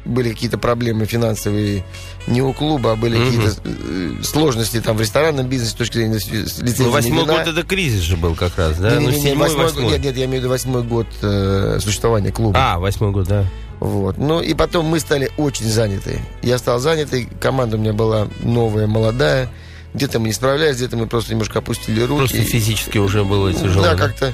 были 0.05 0.31
какие-то 0.31 0.57
проблемы 0.57 1.05
финансовые 1.05 1.83
не 2.27 2.41
у 2.41 2.53
клуба, 2.53 2.93
а 2.93 2.95
были 2.95 3.17
Мгм. 3.17 3.25
какие-то 3.25 3.55
э, 3.65 4.23
сложности 4.23 4.81
там 4.81 4.97
в 4.97 5.01
ресторанном 5.01 5.47
бизнесе 5.47 5.71
с 5.71 5.75
точки 5.75 5.97
зрения 5.97 6.15
лицензии 6.15 6.83
Ну, 6.83 6.91
восьмой 6.91 7.25
год 7.25 7.47
это 7.47 7.63
кризис 7.63 8.01
же 8.01 8.17
был 8.17 8.35
как 8.35 8.57
раз, 8.57 8.77
да? 8.77 8.91
Не, 8.91 8.97
не, 8.97 9.05
ну, 9.05 9.09
не, 9.11 9.15
не, 9.17 9.21
седьмой, 9.23 9.47
восьмой 9.47 9.65
восьмой. 9.65 9.91
Нет, 9.91 10.03
нет, 10.03 10.17
я 10.17 10.25
имею 10.25 10.41
в 10.41 10.43
виду 10.43 10.49
восьмой 10.49 10.83
год 10.83 11.07
э, 11.21 11.79
существования 11.81 12.31
клуба. 12.31 12.57
А, 12.59 12.79
восьмой 12.79 13.11
год, 13.11 13.27
да. 13.27 13.45
Вот. 13.79 14.17
Ну 14.17 14.41
и 14.41 14.53
потом 14.53 14.85
мы 14.85 14.99
стали 14.99 15.31
очень 15.37 15.65
заняты. 15.65 16.19
Я 16.43 16.57
стал 16.59 16.79
занятый, 16.79 17.27
команда 17.39 17.77
у 17.77 17.79
меня 17.79 17.93
была 17.93 18.27
новая, 18.43 18.85
молодая. 18.87 19.49
Где-то 19.93 20.19
мы 20.19 20.27
не 20.27 20.33
справлялись, 20.33 20.77
где-то 20.77 20.95
мы 20.97 21.07
просто 21.07 21.31
немножко 21.31 21.59
опустили 21.59 22.01
руки. 22.01 22.19
Просто 22.19 22.41
физически 22.43 22.97
уже 22.97 23.23
было 23.25 23.51
тяжело. 23.53 23.83
Да, 23.83 23.95
как-то. 23.95 24.33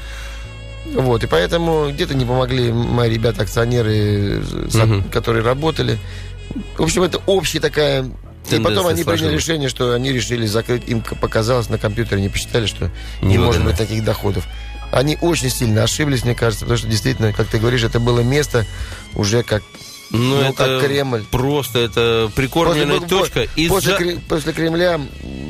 Вот, 0.94 1.24
и 1.24 1.28
поэтому 1.28 1.90
где-то 1.92 2.16
не 2.16 2.26
помогли 2.26 2.72
мои 2.72 3.10
ребята-акционеры, 3.14 4.42
со- 4.70 4.86
Мгм. 4.86 5.04
которые 5.10 5.44
работали. 5.44 5.98
В 6.78 6.84
общем, 6.84 7.04
это 7.04 7.20
общая 7.26 7.60
такая... 7.60 8.04
И 8.04 8.50
Тенденция 8.52 8.76
потом 8.76 8.88
они 8.88 9.04
приняли 9.04 9.18
сложилась. 9.20 9.44
решение, 9.44 9.70
что 9.70 9.94
они 9.94 10.14
решили 10.14 10.46
закрыть, 10.46 10.84
им 10.88 11.02
показалось 11.02 11.68
на 11.70 11.78
компьютере, 11.78 12.22
не 12.22 12.30
посчитали, 12.30 12.66
что 12.66 12.90
не 13.22 13.34
Невыгодно. 13.34 13.46
может 13.46 13.66
быть 13.66 13.78
таких 13.78 14.06
доходов. 14.06 14.46
Они 14.94 15.18
очень 15.20 15.50
сильно 15.50 15.84
ошиблись, 15.84 16.24
мне 16.24 16.34
кажется, 16.34 16.64
потому 16.64 16.78
что 16.78 16.88
действительно, 16.88 17.34
как 17.34 17.48
ты 17.48 17.60
говоришь, 17.60 17.84
это 17.84 18.00
было 18.00 18.22
место 18.22 18.66
уже 19.16 19.44
как, 19.44 19.64
Ну, 20.12 20.20
ну, 20.20 20.42
это 20.42 20.54
как 20.80 20.86
Кремль. 20.86 21.26
просто 21.30 21.80
это 21.80 22.32
прикормленная 22.34 23.02
После- 23.02 23.08
точка. 23.18 23.48
После, 23.68 23.94
Кре- 23.98 24.20
после 24.30 24.54
Кремля 24.54 25.02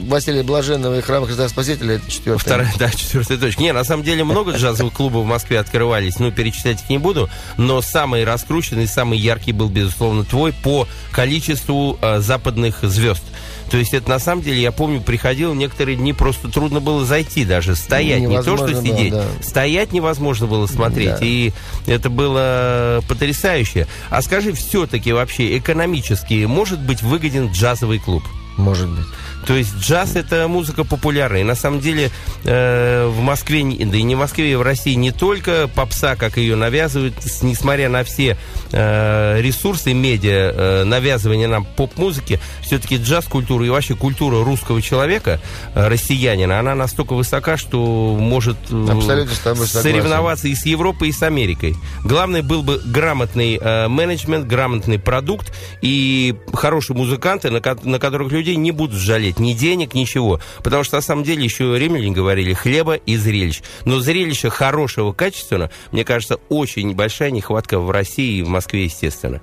Василия 0.08 0.43
Блаженного 0.43 0.98
и 0.98 1.02
храма 1.02 1.28
Христа 1.28 1.50
Спасителя 1.50 1.96
это 1.96 2.10
четвертая. 2.10 2.39
Вторая, 2.39 2.74
да, 2.80 2.89
четвертая 2.89 3.38
точка. 3.38 3.62
Не, 3.62 3.74
на 3.74 3.84
самом 3.84 4.04
деле 4.04 4.24
много 4.24 4.52
джазовых 4.56 4.93
клубов 4.93 5.26
в 5.26 5.28
Москве 5.28 5.60
открывались, 5.60 6.20
ну, 6.20 6.32
перечислять 6.32 6.82
их 6.82 6.89
не 6.89 6.98
буду, 6.98 7.30
но 7.58 7.82
самый 7.82 8.24
раскрученный, 8.24 8.88
самый 8.88 9.20
яркий 9.20 9.52
был, 9.52 9.70
безусловно, 9.70 10.24
твой 10.24 10.54
по 10.54 10.88
количеству 11.12 11.98
э, 12.02 12.20
западных 12.20 12.80
звезд. 12.84 13.24
То 13.70 13.78
есть 13.78 13.93
это 13.93 14.10
на 14.10 14.20
самом 14.20 14.43
деле, 14.43 14.62
я 14.62 14.72
помню, 14.72 15.02
приходил 15.02 15.54
некоторые 15.54 15.98
дни, 15.98 16.13
просто 16.13 16.48
трудно 16.48 16.80
было 16.80 17.06
зайти 17.06 17.43
даже, 17.43 17.76
стоять, 17.76 18.22
не 18.22 18.41
то 18.41 18.56
что 18.56 18.74
сидеть, 18.82 19.12
да. 19.12 19.26
стоять 19.41 19.91
невозможно 19.91 20.48
было 20.48 20.67
смотреть, 20.67 21.20
Да. 21.20 21.26
и 21.26 21.52
это 21.86 22.10
было 22.10 23.04
потрясающе. 23.10 23.88
А 24.10 24.22
скажи, 24.22 24.54
все-таки 24.54 25.12
вообще 25.12 25.58
экономически 25.58 26.46
может 26.46 26.80
быть 26.80 27.02
выгоден 27.02 27.52
джазовый 27.52 28.00
клуб? 28.00 28.24
Может 28.56 28.89
быть. 28.89 29.06
То 29.48 29.56
есть 29.56 29.78
джаз 29.80 30.18
это 30.18 30.50
музыка 30.50 30.84
популярная. 30.84 31.42
И 31.42 31.44
на 31.46 31.56
самом 31.56 31.80
деле 31.80 32.12
э, 32.44 33.08
в 33.08 33.22
Москве, 33.22 33.64
да 33.64 33.98
и 33.98 34.04
не 34.04 34.16
в 34.16 34.20
Москве, 34.20 34.52
и 34.52 34.56
в 34.56 34.62
России 34.62 34.94
не 34.94 35.12
только 35.12 35.70
попса, 35.74 36.18
как 36.18 36.36
ее 36.36 36.58
навязывают, 36.58 37.16
несмотря 37.42 37.88
на 37.88 38.04
все 38.04 38.38
э, 38.74 39.42
ресурсы 39.42 39.94
медиа, 39.94 40.52
э, 40.54 40.84
навязывания 40.84 41.48
нам 41.48 41.64
поп-музыки, 41.64 42.42
все-таки 42.62 42.98
джаз-культура 42.98 43.66
и 43.66 43.70
вообще 43.70 43.96
культура 43.96 44.44
русского 44.44 44.82
человека, 44.82 45.40
э, 45.74 45.88
россиянина, 45.88 46.60
она 46.60 46.76
настолько 46.76 47.14
высока, 47.14 47.56
что 47.56 48.18
может 48.20 48.58
э, 48.70 49.66
соревноваться 49.66 50.50
и 50.50 50.56
с 50.56 50.66
Европой, 50.66 51.10
и 51.10 51.12
с 51.14 51.24
Америкой. 51.24 51.78
Главное 52.04 52.44
был 52.44 52.64
бы 52.64 52.82
грамотный 52.84 53.58
э, 53.62 53.88
менеджмент, 53.88 54.46
грамотный 54.46 55.00
продукт 55.00 55.54
и 55.82 56.36
хорошие 56.52 56.98
музыканты, 56.98 57.50
на, 57.50 57.62
на 57.84 58.00
которых 58.00 58.34
людей 58.34 58.58
не 58.58 58.72
будут 58.72 59.00
жалеть 59.00 59.37
ни 59.39 59.54
денег, 59.54 59.93
ничего. 59.93 60.39
Потому 60.63 60.84
что 60.84 60.95
на 60.95 61.02
самом 61.02 61.23
деле 61.23 61.43
еще 61.43 61.78
римляне 61.78 62.12
говорили 62.12 62.54
хлеба 62.54 62.95
и 62.95 63.15
зрелищ. 63.17 63.62
Но 63.86 64.00
зрелища 64.00 64.50
хорошего, 64.50 65.13
качественного, 65.13 65.71
мне 65.91 66.04
кажется, 66.04 66.39
очень 66.50 66.93
большая 66.93 67.32
нехватка 67.32 67.80
в 67.80 67.91
России 67.91 68.39
и 68.39 68.43
в 68.43 68.50
Москве, 68.50 68.86
естественно. 68.86 69.41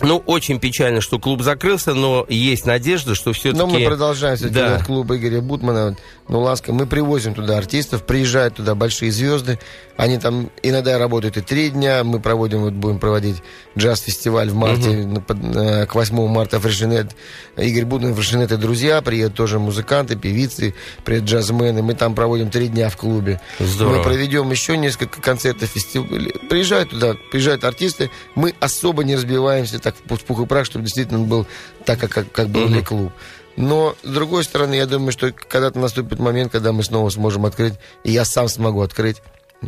Ну, 0.00 0.22
очень 0.26 0.60
печально, 0.60 1.00
что 1.00 1.18
клуб 1.18 1.42
закрылся, 1.42 1.94
но 1.94 2.24
есть 2.28 2.66
надежда, 2.66 3.14
что 3.14 3.32
все-таки... 3.32 3.58
Но 3.58 3.66
мы 3.66 3.84
продолжаем 3.84 4.36
все 4.36 4.48
Да. 4.48 4.82
клуб 4.84 5.10
Игоря 5.10 5.40
Бутмана. 5.40 5.96
Ну, 6.28 6.40
ласка, 6.40 6.72
мы 6.72 6.86
привозим 6.86 7.34
туда 7.34 7.56
артистов, 7.56 8.04
приезжают 8.04 8.56
туда 8.56 8.74
большие 8.74 9.10
звезды. 9.10 9.58
Они 9.96 10.18
там 10.18 10.50
иногда 10.62 10.98
работают 10.98 11.38
и 11.38 11.40
три 11.40 11.70
дня. 11.70 12.04
Мы 12.04 12.20
проводим, 12.20 12.60
вот 12.60 12.74
будем 12.74 12.98
проводить 12.98 13.42
джаз-фестиваль 13.76 14.50
в 14.50 14.54
марте, 14.54 15.08
э, 15.28 15.86
к 15.86 15.94
8 15.94 16.28
марта 16.28 16.60
Фрешинет. 16.60 17.16
Игорь 17.56 17.86
Бутман, 17.86 18.14
Фрешинет 18.14 18.52
и 18.52 18.56
друзья. 18.56 19.00
Приедут 19.00 19.34
тоже 19.36 19.58
музыканты, 19.58 20.16
певицы, 20.16 20.74
приедут 21.04 21.30
джазмены. 21.30 21.82
Мы 21.82 21.94
там 21.94 22.14
проводим 22.14 22.50
три 22.50 22.68
дня 22.68 22.90
в 22.90 22.96
клубе. 22.96 23.40
Здорово. 23.58 23.96
Мы 23.98 24.02
проведем 24.04 24.50
еще 24.50 24.76
несколько 24.76 25.20
концертов, 25.20 25.70
фестивалей. 25.70 26.32
Приезжают 26.48 26.90
туда, 26.90 27.14
приезжают 27.32 27.64
артисты. 27.64 28.10
Мы 28.34 28.54
особо 28.60 29.02
не 29.02 29.16
разбиваемся 29.16 29.78
так 29.92 30.18
в 30.18 30.24
пух 30.24 30.40
и 30.40 30.46
прах, 30.46 30.66
чтобы 30.66 30.84
действительно 30.84 31.20
он 31.20 31.26
был 31.28 31.46
так, 31.84 31.98
как, 31.98 32.10
как, 32.10 32.32
как 32.32 32.48
был 32.48 32.68
ли 32.68 32.82
клуб. 32.82 33.12
Но, 33.56 33.96
с 34.04 34.08
другой 34.08 34.44
стороны, 34.44 34.74
я 34.74 34.86
думаю, 34.86 35.10
что 35.10 35.32
когда-то 35.32 35.78
наступит 35.78 36.20
момент, 36.20 36.52
когда 36.52 36.72
мы 36.72 36.84
снова 36.84 37.10
сможем 37.10 37.44
открыть, 37.44 37.74
и 38.04 38.12
я 38.12 38.24
сам 38.24 38.48
смогу 38.48 38.82
открыть 38.82 39.20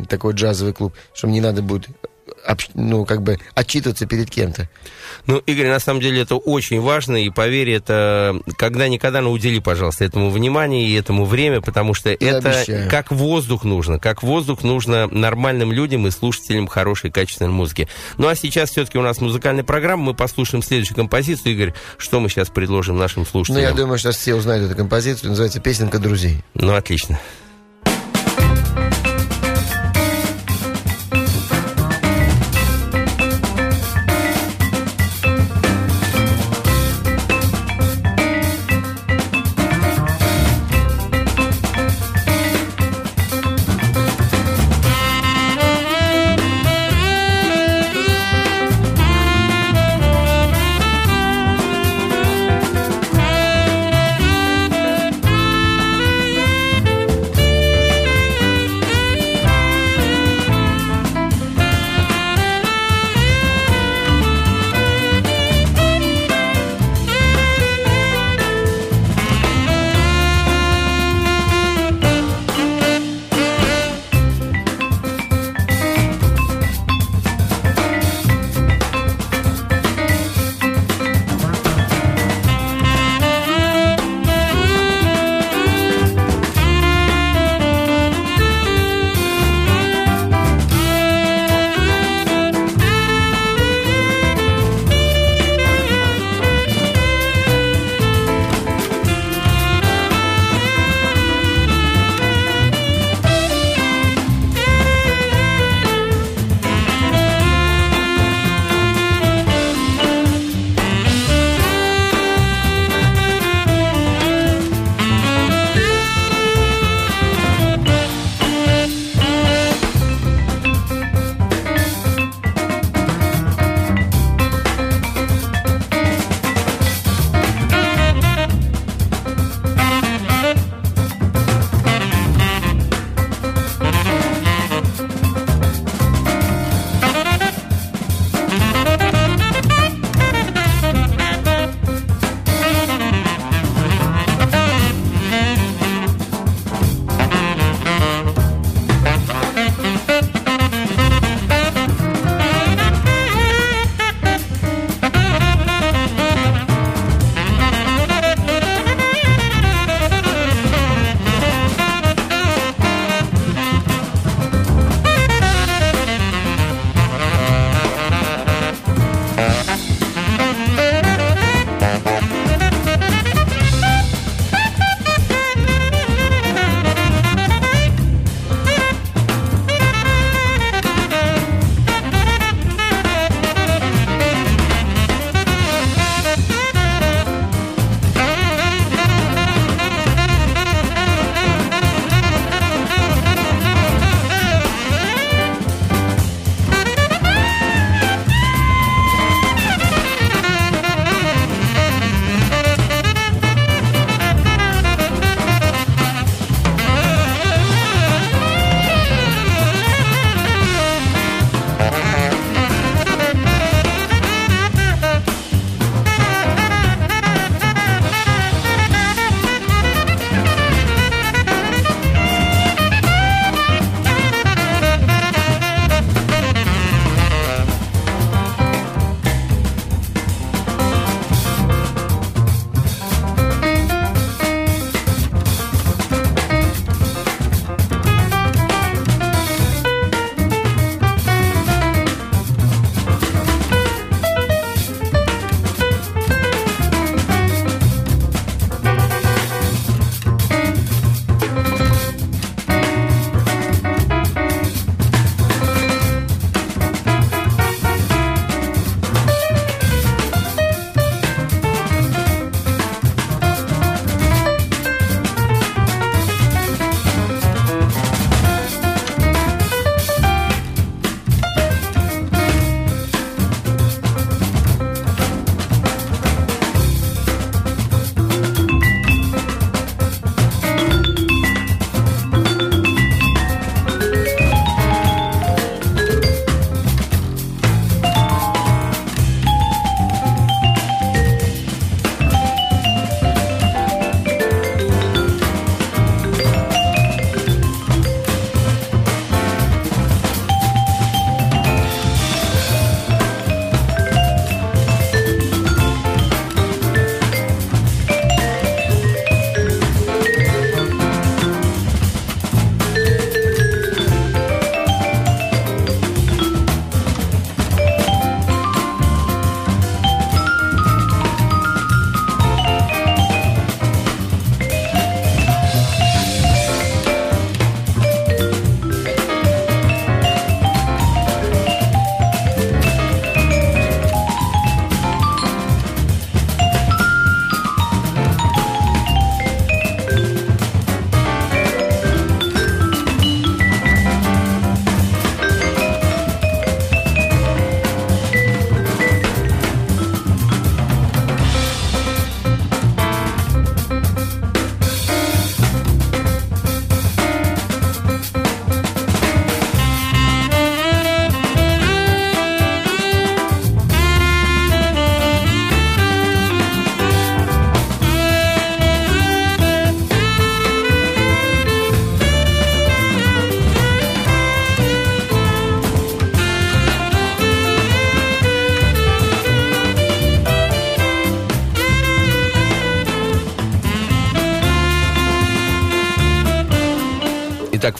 такой 0.07 0.33
джазовый 0.33 0.73
клуб, 0.73 0.93
что 1.13 1.27
мне 1.27 1.35
не 1.35 1.41
надо 1.41 1.61
будет 1.61 1.87
ну, 2.73 3.05
как 3.05 3.21
бы 3.21 3.37
отчитываться 3.55 4.05
перед 4.05 4.29
кем-то. 4.29 4.69
Ну, 5.27 5.37
Игорь, 5.37 5.67
на 5.67 5.79
самом 5.79 6.01
деле 6.01 6.21
это 6.21 6.35
очень 6.35 6.81
важно, 6.81 7.23
и 7.23 7.29
поверь, 7.29 7.69
это 7.69 8.39
когда-никогда, 8.57 9.21
ну, 9.21 9.31
удели, 9.31 9.59
пожалуйста, 9.59 10.05
этому 10.05 10.29
внимание 10.29 10.87
и 10.87 10.93
этому 10.95 11.25
время, 11.25 11.61
потому 11.61 11.93
что 11.93 12.09
Я 12.09 12.15
это 12.19 12.49
обещаю. 12.49 12.89
как 12.89 13.11
воздух 13.11 13.63
нужно, 13.63 13.99
как 13.99 14.23
воздух 14.23 14.63
нужно 14.63 15.07
нормальным 15.07 15.71
людям 15.71 16.07
и 16.07 16.11
слушателям 16.11 16.67
хорошей, 16.67 17.11
качественной 17.11 17.51
музыки. 17.51 17.87
Ну, 18.17 18.27
а 18.27 18.35
сейчас 18.35 18.71
все-таки 18.71 18.97
у 18.97 19.01
нас 19.01 19.21
музыкальная 19.21 19.63
программа, 19.63 20.03
мы 20.03 20.13
послушаем 20.13 20.63
следующую 20.63 20.95
композицию. 20.95 21.53
Игорь, 21.53 21.73
что 21.97 22.19
мы 22.19 22.29
сейчас 22.29 22.49
предложим 22.49 22.97
нашим 22.97 23.25
слушателям? 23.25 23.63
Ну, 23.63 23.69
я 23.69 23.75
думаю, 23.75 23.99
что 23.99 24.11
все 24.11 24.35
узнают 24.35 24.65
эту 24.65 24.75
композицию, 24.75 25.29
называется 25.29 25.59
«Песенка 25.59 25.99
друзей». 25.99 26.43
Ну, 26.53 26.73
отлично. 26.73 27.19
Итак, 27.19 27.19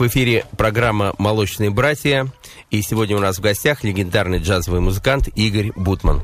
в 0.01 0.07
эфире 0.07 0.45
программа 0.57 1.13
«Молочные 1.19 1.69
братья». 1.69 2.27
И 2.71 2.81
сегодня 2.81 3.15
у 3.15 3.19
нас 3.19 3.37
в 3.37 3.41
гостях 3.41 3.83
легендарный 3.83 4.39
джазовый 4.39 4.81
музыкант 4.81 5.27
Игорь 5.35 5.71
Бутман. 5.75 6.23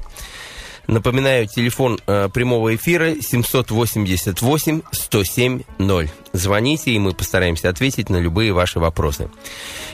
Напоминаю, 0.88 1.48
телефон 1.48 2.00
э, 2.08 2.28
прямого 2.34 2.76
эфира 2.76 3.12
788-107-0. 3.12 6.10
Звоните, 6.34 6.92
и 6.92 6.98
мы 6.98 7.14
постараемся 7.14 7.70
ответить 7.70 8.10
на 8.10 8.18
любые 8.18 8.52
ваши 8.52 8.80
вопросы. 8.80 9.30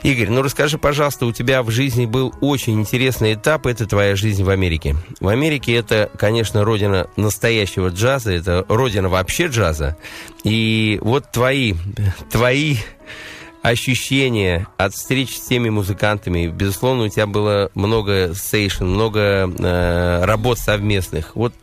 Игорь, 0.03 0.29
ну 0.29 0.41
расскажи, 0.43 0.77
пожалуйста, 0.77 1.25
у 1.25 1.33
тебя 1.33 1.61
в 1.63 1.69
жизни 1.69 2.05
был 2.05 2.33
очень 2.39 2.79
интересный 2.79 3.33
этап, 3.33 3.65
это 3.65 3.85
твоя 3.85 4.15
жизнь 4.15 4.43
в 4.43 4.49
Америке. 4.49 4.95
В 5.19 5.27
Америке 5.27 5.75
это, 5.75 6.09
конечно, 6.17 6.63
родина 6.63 7.09
настоящего 7.17 7.89
джаза, 7.89 8.31
это 8.31 8.65
родина 8.69 9.09
вообще 9.09 9.47
джаза. 9.47 9.97
И 10.43 10.99
вот 11.01 11.31
твои, 11.31 11.73
твои 12.31 12.77
ощущения 13.63 14.67
от 14.77 14.93
встреч 14.93 15.37
с 15.37 15.41
теми 15.41 15.69
музыкантами. 15.69 16.47
Безусловно, 16.47 17.05
у 17.05 17.07
тебя 17.07 17.25
было 17.25 17.71
много 17.73 18.33
сейшн, 18.35 18.83
много 18.83 19.49
э, 19.57 20.25
работ 20.25 20.59
совместных. 20.59 21.35
Вот 21.35 21.53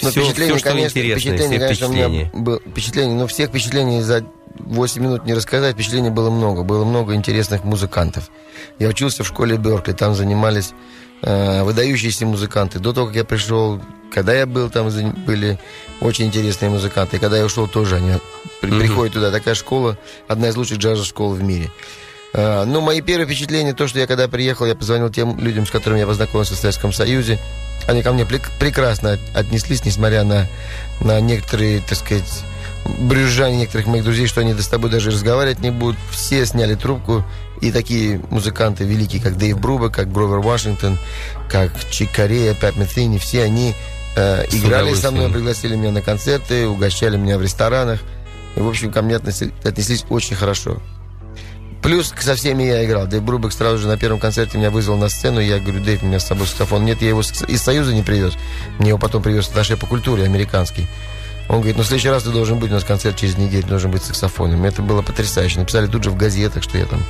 но 0.00 0.10
все, 0.10 0.22
впечатление, 0.22 0.54
все, 0.54 0.58
что 0.60 0.68
конечно, 0.70 0.98
интересно, 0.98 1.20
впечатление, 1.20 1.58
все 1.58 1.66
конечно, 1.66 1.86
у 1.86 1.90
меня 1.90 2.08
впечатления. 2.08 2.44
было 2.44 2.60
впечатление, 2.60 3.16
но 3.16 3.26
всех 3.26 3.48
впечатлений 3.50 4.00
за 4.00 4.24
8 4.58 5.02
минут 5.02 5.24
не 5.26 5.34
рассказать, 5.34 5.74
впечатлений 5.74 6.10
было 6.10 6.30
много, 6.30 6.62
было 6.62 6.84
много 6.84 7.14
интересных 7.14 7.64
музыкантов. 7.64 8.30
Я 8.78 8.88
учился 8.88 9.24
в 9.24 9.26
школе 9.26 9.56
Беркли, 9.56 9.92
там 9.92 10.14
занимались 10.14 10.72
э, 11.22 11.62
выдающиеся 11.62 12.26
музыканты. 12.26 12.78
До 12.78 12.92
того, 12.92 13.06
как 13.08 13.16
я 13.16 13.24
пришел, 13.24 13.80
когда 14.12 14.34
я 14.34 14.46
был, 14.46 14.68
там 14.70 14.90
были 15.24 15.58
очень 16.00 16.26
интересные 16.26 16.70
музыканты. 16.70 17.16
И 17.16 17.20
когда 17.20 17.38
я 17.38 17.44
ушел, 17.44 17.66
тоже 17.68 17.96
они 17.96 18.12
при- 18.60 18.70
Мгм. 18.70 18.80
приходят 18.80 19.14
туда. 19.14 19.30
Такая 19.30 19.54
школа, 19.54 19.96
одна 20.28 20.48
из 20.48 20.56
лучших 20.56 20.78
джазовых 20.78 21.06
школ 21.08 21.32
в 21.32 21.42
мире. 21.42 21.70
Э, 22.34 22.64
Ну, 22.64 22.80
мои 22.80 23.00
первые 23.00 23.26
впечатления, 23.26 23.72
то, 23.74 23.86
что 23.88 23.98
я 23.98 24.06
когда 24.06 24.26
приехал, 24.28 24.66
я 24.66 24.74
позвонил 24.74 25.10
тем 25.10 25.38
людям, 25.38 25.66
с 25.66 25.70
которыми 25.70 26.00
я 26.00 26.06
познакомился 26.06 26.54
в 26.54 26.58
Советском 26.58 26.92
Союзе. 26.92 27.38
Они 27.86 28.02
ко 28.02 28.12
мне 28.12 28.22
прек- 28.24 28.50
прекрасно 28.58 29.12
от- 29.12 29.20
отнеслись, 29.36 29.84
несмотря 29.84 30.24
на, 30.24 30.46
на 31.00 31.20
некоторые, 31.20 31.80
так 31.80 31.98
сказать, 31.98 32.44
брюзжание 33.00 33.60
некоторых 33.60 33.86
моих 33.86 34.04
друзей, 34.04 34.26
что 34.26 34.40
они 34.40 34.54
с 34.54 34.66
тобой 34.68 34.90
даже 34.90 35.10
разговаривать 35.10 35.60
не 35.60 35.70
будут. 35.70 35.98
Все 36.10 36.44
сняли 36.46 36.74
трубку. 36.74 37.24
И 37.62 37.70
такие 37.70 38.20
музыканты 38.30 38.82
великие, 38.82 39.22
как 39.22 39.38
Дэйв 39.38 39.58
Бруба, 39.58 39.88
как 39.88 40.12
Гровер 40.12 40.40
Вашингтон, 40.40 40.98
как 41.48 41.70
Чик 41.90 42.10
Корея, 42.10 42.54
Пэт 42.54 42.76
Метрини, 42.76 43.18
все 43.18 43.44
они 43.44 43.74
э, 44.16 44.44
играли 44.50 44.92
со 44.94 45.12
мной, 45.12 45.30
пригласили 45.30 45.76
меня 45.76 45.92
на 45.92 46.02
концерты, 46.02 46.66
угощали 46.66 47.16
меня 47.16 47.38
в 47.38 47.42
ресторанах. 47.42 48.00
И, 48.56 48.60
в 48.60 48.68
общем, 48.68 48.90
ко 48.90 49.00
мне 49.00 49.14
отнесли- 49.14 49.52
отнеслись 49.64 50.04
очень 50.10 50.34
хорошо. 50.34 50.82
Плюс 51.82 52.12
со 52.20 52.34
всеми 52.34 52.64
я 52.64 52.84
играл. 52.84 53.06
Дэйв 53.06 53.22
Брубек 53.22 53.52
сразу 53.52 53.78
же 53.78 53.86
на 53.86 53.96
первом 53.96 54.18
концерте 54.18 54.58
меня 54.58 54.70
вызвал 54.70 54.96
на 54.96 55.08
сцену. 55.08 55.38
Я 55.38 55.60
говорю, 55.60 55.84
Дэйв, 55.84 56.02
у 56.02 56.06
меня 56.06 56.18
с 56.18 56.26
собой 56.26 56.48
саксофон. 56.48 56.84
Нет, 56.84 57.00
я 57.00 57.10
его 57.10 57.20
из 57.20 57.62
Союза 57.62 57.94
не 57.94 58.02
привез. 58.02 58.34
Мне 58.80 58.88
его 58.88 58.98
потом 58.98 59.22
привез 59.22 59.48
Атташе 59.48 59.76
по 59.76 59.86
культуре 59.86 60.24
американский. 60.24 60.88
Он 61.48 61.56
говорит, 61.56 61.76
ну 61.76 61.82
в 61.82 61.86
следующий 61.86 62.08
раз 62.08 62.24
ты 62.24 62.30
должен 62.30 62.58
быть, 62.58 62.70
у 62.70 62.74
нас 62.74 62.84
концерт 62.84 63.16
через 63.16 63.36
неделю, 63.36 63.66
должен 63.66 63.90
быть 63.90 64.02
с 64.02 64.06
саксофоном. 64.06 64.64
Это 64.64 64.82
было 64.82 65.02
потрясающе. 65.02 65.60
Написали 65.60 65.86
тут 65.86 66.02
же 66.04 66.10
в 66.10 66.16
газетах, 66.16 66.62
что 66.62 66.78
я 66.78 66.86
там 66.86 67.02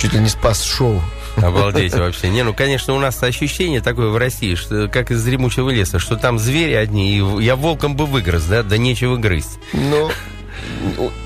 чуть 0.00 0.12
ли 0.12 0.20
не 0.20 0.28
спас 0.28 0.62
шоу. 0.62 1.02
Обалдеть 1.36 1.94
вообще. 1.94 2.28
Не, 2.30 2.42
ну, 2.44 2.54
конечно, 2.54 2.94
у 2.94 2.98
нас 2.98 3.22
ощущение 3.22 3.82
такое 3.82 4.08
в 4.08 4.16
России, 4.16 4.54
что 4.54 4.88
как 4.88 5.10
из 5.10 5.22
дремучего 5.22 5.68
леса, 5.68 5.98
что 5.98 6.16
там 6.16 6.38
звери 6.38 6.72
одни, 6.72 7.18
и 7.18 7.42
я 7.44 7.56
волком 7.56 7.94
бы 7.94 8.06
выгрыз, 8.06 8.44
да, 8.44 8.62
да 8.62 8.78
нечего 8.78 9.16
грызть. 9.16 9.58
Ну, 9.74 10.10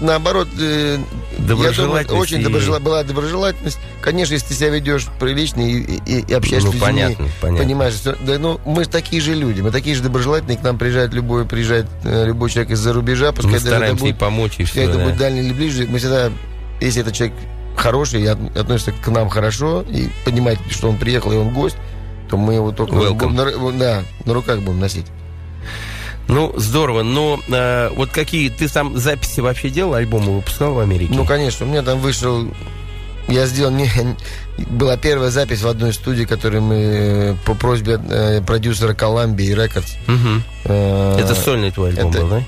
наоборот, 0.00 0.48
э, 0.58 0.98
я 0.98 1.44
думаю, 1.44 1.46
Доброжелательность 1.72 2.10
очень 2.10 2.40
и- 2.40 2.44
доброжела- 2.44 2.80
была 2.80 3.04
доброжелательность. 3.04 3.78
Конечно, 4.00 4.34
если 4.34 4.48
ты 4.48 4.54
себя 4.54 4.70
ведешь 4.70 5.06
прилично 5.20 5.60
и, 5.60 5.78
и- 6.06 6.24
и 6.28 6.32
общаешься 6.34 6.66
Ну, 6.66 6.72
с 6.72 6.74
людьми, 6.74 6.80
понятно, 6.80 7.28
понятно. 7.40 7.64
понимаешь, 7.64 7.94
что- 7.94 8.16
да, 8.20 8.38
ну, 8.38 8.60
мы 8.64 8.84
такие 8.86 9.22
же 9.22 9.34
люди, 9.34 9.60
мы 9.60 9.70
такие 9.70 9.94
же 9.94 10.02
доброжелательные, 10.02 10.58
к 10.58 10.62
нам 10.62 10.76
приезжает 10.78 11.14
любой, 11.14 11.44
приезжает 11.46 11.86
э, 12.04 12.26
любой 12.26 12.50
человек 12.50 12.72
из-за 12.72 12.92
рубежа, 12.92 13.30
пускай 13.32 13.52
Мы 13.52 13.60
даже 13.60 13.84
это 13.84 13.94
будет, 13.94 14.18
помочь, 14.18 14.54
и 14.58 14.64
все, 14.64 14.82
это 14.82 14.98
да. 14.98 15.04
будет 15.04 15.16
дальний 15.18 15.40
или 15.40 15.52
ближний, 15.52 15.86
мы 15.86 15.98
всегда, 15.98 16.30
если 16.80 17.02
этот 17.02 17.14
человек 17.14 17.36
хороший 17.76 18.22
и 18.22 18.26
от- 18.26 18.56
относится 18.56 18.92
к 18.92 19.08
нам 19.08 19.28
хорошо, 19.28 19.82
и 19.88 20.08
понимает, 20.24 20.58
что 20.70 20.88
он 20.88 20.96
приехал 20.96 21.32
и 21.32 21.36
он 21.36 21.50
гость, 21.54 21.76
то 22.28 22.36
мы 22.36 22.54
его 22.54 22.72
только 22.72 22.94
будем 22.94 23.34
на, 23.34 23.72
да, 23.78 24.02
на 24.24 24.34
руках 24.34 24.60
будем 24.60 24.80
носить. 24.80 25.06
Ну, 26.28 26.52
здорово, 26.56 27.02
но 27.02 27.40
э, 27.48 27.88
вот 27.96 28.10
какие, 28.10 28.50
ты 28.50 28.68
там 28.68 28.96
записи 28.96 29.40
вообще 29.40 29.68
делал, 29.68 29.94
альбомы 29.94 30.36
выпускал 30.36 30.74
в 30.74 30.78
Америке? 30.78 31.12
Ну, 31.14 31.24
конечно, 31.24 31.66
у 31.66 31.68
меня 31.68 31.82
там 31.82 31.98
вышел... 31.98 32.46
Я 33.26 33.46
сделал... 33.46 33.70
Не, 33.72 33.88
была 34.68 34.96
первая 34.96 35.30
запись 35.30 35.62
в 35.62 35.66
одной 35.68 35.92
студии, 35.92 36.24
которую 36.24 36.62
мы 36.62 36.74
э, 36.76 37.34
по 37.44 37.54
просьбе 37.54 38.00
э, 38.08 38.42
продюсера 38.42 38.92
Columbia 38.94 39.56
Records. 39.56 39.92
Мгм. 40.06 40.42
э, 40.64 41.18
Это 41.18 41.34
сольный 41.34 41.70
твой 41.72 41.90
альбом 41.90 42.10
это- 42.10 42.20
был, 42.20 42.28
да? 42.28 42.42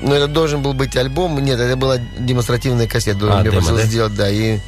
Ну, 0.00 0.14
это 0.14 0.26
должен 0.28 0.62
был 0.62 0.72
быть 0.74 0.96
альбом. 0.96 1.38
Нет, 1.42 1.58
это 1.58 1.76
была 1.76 1.98
демонстративная 2.18 2.86
кассета. 2.86 3.18
А, 3.30 3.34
мне 3.40 3.44
демо, 3.50 3.56
просил 3.62 3.76
да? 3.76 3.82
сделать, 3.84 4.14
да. 4.14 4.28
И 4.30 4.58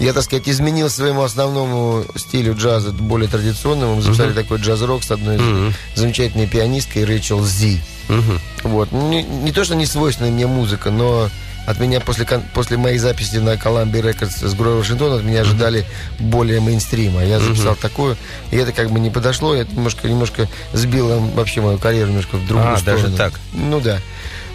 я, 0.00 0.12
так 0.12 0.22
сказать, 0.24 0.48
изменил 0.48 0.90
своему 0.90 1.22
основному 1.22 2.04
стилю 2.16 2.54
джаза, 2.56 2.90
более 2.92 3.28
традиционному. 3.28 3.96
Мы 3.96 4.02
записали 4.02 4.28
Мгм. 4.28 4.34
такой 4.36 4.58
джаз-рок 4.58 5.04
с 5.04 5.10
одной 5.10 5.38
Мгм. 5.38 5.74
замечательной 5.94 6.46
пианисткой 6.46 7.04
Рэйчел 7.04 7.44
Зи. 7.44 7.80
Мгм. 8.08 8.40
Вот. 8.64 8.92
Ну, 8.92 9.08
Не, 9.10 9.22
не 9.22 9.52
то, 9.52 9.64
что 9.64 9.74
не 9.74 9.86
свойственная 9.86 10.30
мне 10.30 10.46
музыка, 10.46 10.90
но 10.90 11.28
от 11.66 11.80
меня 11.80 12.00
после, 12.00 12.24
после 12.54 12.76
моей 12.76 12.98
записи 12.98 13.36
на 13.36 13.54
Columbia 13.54 14.00
Records 14.02 14.46
с 14.46 14.54
Грой 14.54 14.76
Вашингтон 14.76 15.14
от 15.14 15.24
меня 15.24 15.40
ожидали 15.40 15.84
более 16.20 16.60
мейнстрима. 16.60 17.24
Я 17.24 17.40
записал 17.40 17.72
Мгм. 17.72 17.80
такое, 17.80 18.16
и 18.52 18.56
это 18.56 18.70
как 18.72 18.90
бы 18.90 19.00
не 19.00 19.10
подошло, 19.10 19.52
это 19.54 19.74
немножко, 19.74 20.06
немножко 20.08 20.48
сбило 20.72 21.18
вообще 21.34 21.60
мою 21.62 21.78
карьеру 21.78 22.10
немножко 22.10 22.36
в 22.36 22.46
другую 22.46 22.74
А, 22.74 22.76
сторону. 22.78 23.02
даже 23.04 23.16
так. 23.16 23.32
Ну 23.52 23.80
да. 23.80 23.98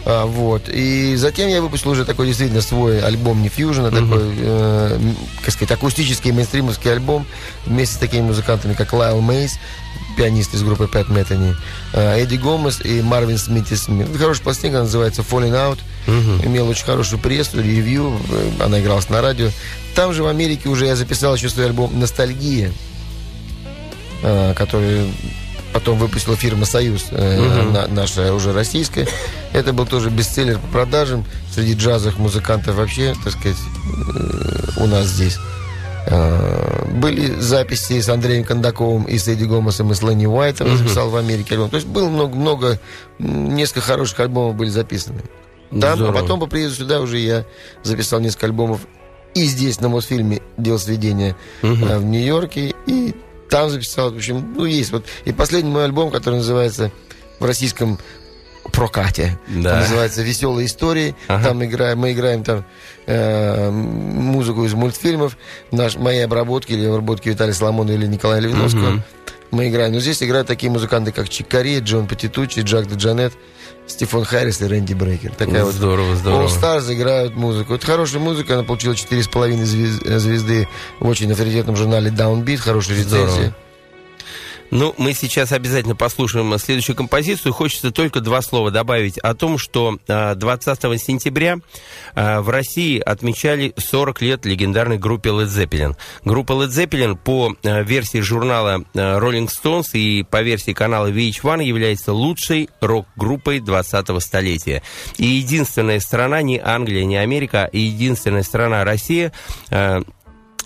А, 0.06 0.26
вот. 0.26 0.64
И 0.68 1.16
затем 1.16 1.48
я 1.50 1.62
выпустил 1.62 1.92
уже 1.92 2.06
такой 2.06 2.28
действительно 2.28 2.62
свой 2.62 3.00
альбом 3.02 3.42
не 3.44 3.50
фьюжн, 3.50 3.86
а 3.86 3.92
Мгм. 3.92 4.10
такой, 4.10 4.22
э, 4.38 5.00
как 5.44 5.54
сказать, 5.54 5.72
акустический 5.72 6.32
мейнстримовский 6.32 6.92
альбом 6.92 7.26
вместе 7.66 7.96
с 7.96 7.98
такими 8.00 8.22
музыкантами, 8.22 8.74
как 8.74 8.94
Лайл 8.94 9.22
Мейс, 9.22 9.60
пианист 10.18 10.54
из 10.56 10.64
группы 10.64 10.88
Пэт 10.88 11.08
Мэттани, 11.08 11.56
э, 11.94 12.20
Эдди 12.24 12.36
Гомес 12.36 12.82
и 12.84 13.02
Марвин 13.02 13.38
Смит. 13.38 13.68
Смит. 13.78 14.08
Хорошая 14.18 14.44
пластинка, 14.44 14.80
называется 14.80 15.22
Falling 15.22 15.54
Out. 15.54 15.78
Мгм. 16.08 16.48
Имел 16.48 16.68
очень 16.68 16.86
хорошую 16.86 17.20
прессу, 17.20 17.62
ревью, 17.62 18.20
э, 18.30 18.64
она 18.64 18.80
игралась 18.82 19.08
на 19.10 19.22
радио. 19.22 19.50
Там 19.96 20.14
же 20.14 20.24
в 20.24 20.28
Америке 20.28 20.68
уже 20.70 20.86
я 20.88 20.96
записал 20.96 21.36
еще 21.36 21.48
свой 21.50 21.68
альбом 21.68 21.98
«Ностальгия», 22.00 22.72
э, 24.24 24.54
который 24.56 25.14
потом 25.74 25.98
выпустила 25.98 26.36
фирма 26.36 26.66
«Союз», 26.66 27.06
э, 27.12 27.40
на- 27.72 27.88
наша 27.88 28.34
уже 28.34 28.54
российская. 28.54 29.08
Это 29.54 29.74
был 29.74 29.86
тоже 29.86 30.10
бестселлер 30.10 30.60
по 30.60 30.68
продажам 30.68 31.26
среди 31.54 31.74
джазовых 31.74 32.18
музыкантов 32.18 32.76
вообще, 32.76 33.16
так 33.24 33.34
сказать, 33.34 33.58
э, 33.58 34.82
у 34.82 34.86
нас 34.88 35.08
здесь. 35.08 35.38
Э, 36.08 36.86
Были 36.96 37.40
записи 37.40 38.00
с 38.02 38.10
Андреем 38.10 38.44
Кондаковым 38.44 39.04
и 39.06 39.18
с 39.18 39.28
Эдди 39.28 39.44
Гомесом 39.46 39.92
и 39.92 39.96
с 39.96 40.02
Ленни 40.02 40.26
Уайтом. 40.26 40.68
Записал 40.78 41.10
в 41.10 41.16
Америке 41.16 41.54
альбом. 41.56 41.70
То 41.70 41.78
есть 41.78 41.88
было 41.88 42.10
много-много, 42.10 42.80
несколько 43.20 43.82
хороших 43.82 44.20
альбомов 44.20 44.56
были 44.56 44.70
записаны. 44.70 45.22
Там, 45.80 45.98
а 46.10 46.12
потом 46.22 46.40
по 46.40 46.48
приезду 46.48 46.84
сюда 46.84 47.00
уже 47.00 47.18
я 47.20 47.46
записал 47.84 48.20
несколько 48.20 48.48
альбомов 48.48 48.82
и 49.36 49.46
здесь, 49.46 49.80
на 49.80 49.88
Мосфильме, 49.88 50.42
делал 50.58 50.80
сведения 50.80 51.36
э, 51.62 51.98
в 51.98 52.04
Нью-Йорке, 52.04 52.74
и 52.88 53.16
там 53.52 53.70
записал, 53.70 54.12
в 54.12 54.16
общем, 54.16 54.54
ну, 54.56 54.66
есть. 54.66 54.92
Вот. 54.92 55.06
И 55.26 55.34
последний 55.34 55.70
мой 55.70 55.84
альбом, 55.84 56.10
который 56.10 56.36
называется 56.36 56.90
в 57.40 57.46
российском 57.46 58.00
прокате. 58.72 59.38
Да. 59.48 59.74
Он 59.74 59.80
называется 59.80 60.22
«Веселые 60.22 60.68
истории». 60.68 61.16
Ага. 61.28 61.50
Там 61.50 61.64
играем, 61.64 62.00
мы 62.00 62.14
играем 62.14 62.46
там 62.46 62.64
э, 63.08 63.70
музыку 63.70 64.64
из 64.64 64.74
мультфильмов, 64.74 65.38
наш, 65.70 65.98
мои 65.98 66.20
обработки 66.20 66.72
или 66.72 66.86
обработки 66.86 67.28
Виталия 67.28 67.54
Соломона 67.54 67.92
или 67.92 68.08
Николая 68.08 68.40
Левиновского. 68.40 68.90
Мгм. 68.90 69.04
Мы 69.52 69.68
играем. 69.68 69.92
Но 69.92 70.00
здесь 70.00 70.24
играют 70.24 70.48
такие 70.48 70.72
музыканты, 70.72 71.12
как 71.12 71.28
Чикари, 71.28 71.80
Джон 71.80 72.08
Патитучи, 72.08 72.62
Джак 72.62 72.88
Джанет, 72.88 73.34
Стефан 73.92 74.24
Харрис 74.26 74.62
и 74.62 74.66
Рэнди 74.66 74.94
Брейкер. 74.94 75.34
Такая 75.36 75.64
вот 75.66 75.74
Здорово, 75.74 76.14
All 76.14 76.16
здорово. 76.16 76.48
Stars 76.48 76.94
играют 76.94 77.36
музыку. 77.36 77.74
Это 77.76 77.86
хорошая 77.86 78.22
музыка, 78.22 78.56
она 78.56 78.64
получила 78.64 78.94
4,5 78.94 79.64
звез- 79.64 80.18
звезды 80.20 80.68
в 81.00 81.08
очень 81.08 81.32
авторитетном 81.32 81.76
журнале 81.76 82.10
Downbeat, 82.10 82.58
хорошие 82.58 83.02
Здорово. 83.04 83.28
рецензии. 83.28 83.54
Ну, 84.72 84.96
мы 84.98 85.14
сейчас 85.14 85.52
обязательно 85.52 85.98
послушаем 85.98 86.58
следующую 86.58 86.96
композицию. 86.96 87.52
Хочется 87.52 87.92
только 87.92 88.22
два 88.22 88.42
слова 88.42 88.72
добавить 88.72 89.18
о 89.18 89.36
том, 89.36 89.58
что 89.58 90.00
20 90.08 90.86
а, 90.86 90.98
сентября 90.98 91.58
а, 92.16 92.42
в 92.42 92.50
России 92.50 92.98
отмечали 92.98 93.74
40 93.76 94.22
лет 94.22 94.46
легендарной 94.46 94.98
группе 94.98 95.30
Led 95.30 95.48
Zeppelin. 95.48 95.98
Группа 96.24 96.54
Led 96.54 96.70
Zeppelin 96.70 97.18
по 97.18 97.54
а, 97.64 97.82
версии 97.82 98.20
журнала 98.20 98.86
Rolling 98.94 99.50
Stones 99.50 99.90
и 99.92 100.24
по 100.24 100.42
версии 100.42 100.72
канала 100.72 101.12
VH1 101.12 101.66
является 101.66 102.14
лучшей 102.14 102.70
рок-группой 102.80 103.60
20-го 103.60 104.22
столетия. 104.22 104.84
И 105.18 105.26
единственная 105.26 106.00
страна, 106.00 106.42
не 106.42 106.60
Англия, 106.60 107.04
не 107.04 107.18
Америка, 107.18 107.66
а 107.66 107.76
единственная 107.76 108.44
страна 108.44 108.86
Россия 108.86 109.34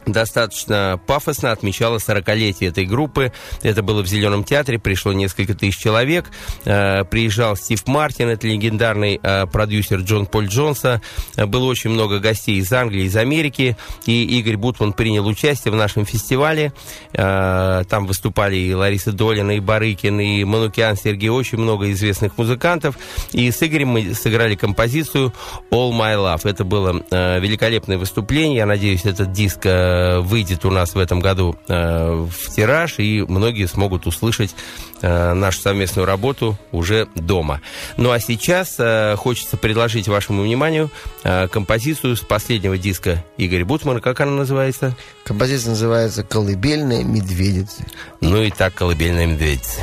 достаточно 0.05 0.99
пафосно 1.05 1.51
отмечала 1.51 1.97
40-летие 1.97 2.69
этой 2.69 2.85
группы. 2.85 3.31
Это 3.61 3.83
было 3.83 4.01
в 4.01 4.07
Зеленом 4.07 4.43
театре, 4.43 4.79
пришло 4.79 5.13
несколько 5.13 5.53
тысяч 5.53 5.77
человек. 5.77 6.31
Э, 6.65 7.03
приезжал 7.03 7.55
Стив 7.55 7.85
Мартин, 7.87 8.29
это 8.29 8.47
легендарный 8.47 9.19
э, 9.21 9.45
продюсер 9.47 9.99
Джон 9.99 10.25
Поль 10.25 10.47
Джонса. 10.47 11.01
Было 11.35 11.65
очень 11.65 11.89
много 11.89 12.19
гостей 12.19 12.57
из 12.57 12.71
Англии, 12.71 13.03
из 13.03 13.15
Америки. 13.15 13.77
И 14.05 14.39
Игорь 14.39 14.57
Бутман 14.57 14.93
принял 14.93 15.27
участие 15.27 15.71
в 15.71 15.75
нашем 15.75 16.05
фестивале. 16.05 16.73
Э, 17.13 17.83
там 17.89 18.05
выступали 18.05 18.55
и 18.55 18.73
Лариса 18.73 19.11
Долина, 19.11 19.51
и 19.51 19.59
Барыкин, 19.59 20.19
и 20.19 20.43
Манукиан 20.43 20.95
Сергей, 20.95 21.29
очень 21.29 21.57
много 21.57 21.91
известных 21.91 22.37
музыкантов. 22.37 22.97
И 23.31 23.51
с 23.51 23.61
Игорем 23.61 23.89
мы 23.89 24.13
сыграли 24.13 24.55
композицию 24.55 25.33
All 25.71 25.91
My 25.91 26.15
Love. 26.15 26.49
Это 26.49 26.63
было 26.63 27.03
великолепное 27.39 27.97
выступление. 27.97 28.57
Я 28.57 28.65
надеюсь, 28.65 29.05
этот 29.05 29.31
диск 29.31 29.65
Э, 29.65 29.94
выйдет 30.19 30.65
у 30.65 30.71
нас 30.71 30.95
в 30.95 30.99
этом 30.99 31.19
году 31.19 31.55
э, 31.67 32.27
в 32.29 32.49
тираж, 32.55 32.95
и 32.99 33.21
многие 33.27 33.67
смогут 33.67 34.07
услышать 34.07 34.55
э, 35.01 35.33
нашу 35.33 35.61
совместную 35.61 36.05
работу 36.05 36.57
уже 36.71 37.07
дома. 37.15 37.61
Ну 37.97 38.11
а 38.11 38.19
сейчас 38.19 38.77
хочется 39.17 39.57
предложить 39.57 40.07
вашему 40.07 40.43
вниманию 40.43 40.89
композицию 41.23 42.15
с 42.15 42.21
последнего 42.21 42.77
диска 42.77 43.23
Игоря 43.37 43.65
Бутмана. 43.65 44.01
Как 44.01 44.21
она 44.21 44.31
называется? 44.31 44.95
Композиция 45.23 45.71
называется 45.71 46.23
«Колыбельная 46.23 47.03
медведица». 47.03 47.83
Ну 48.21 48.41
и 48.41 48.51
так 48.51 48.73
«Колыбельная 48.73 49.25
медведица». 49.25 49.81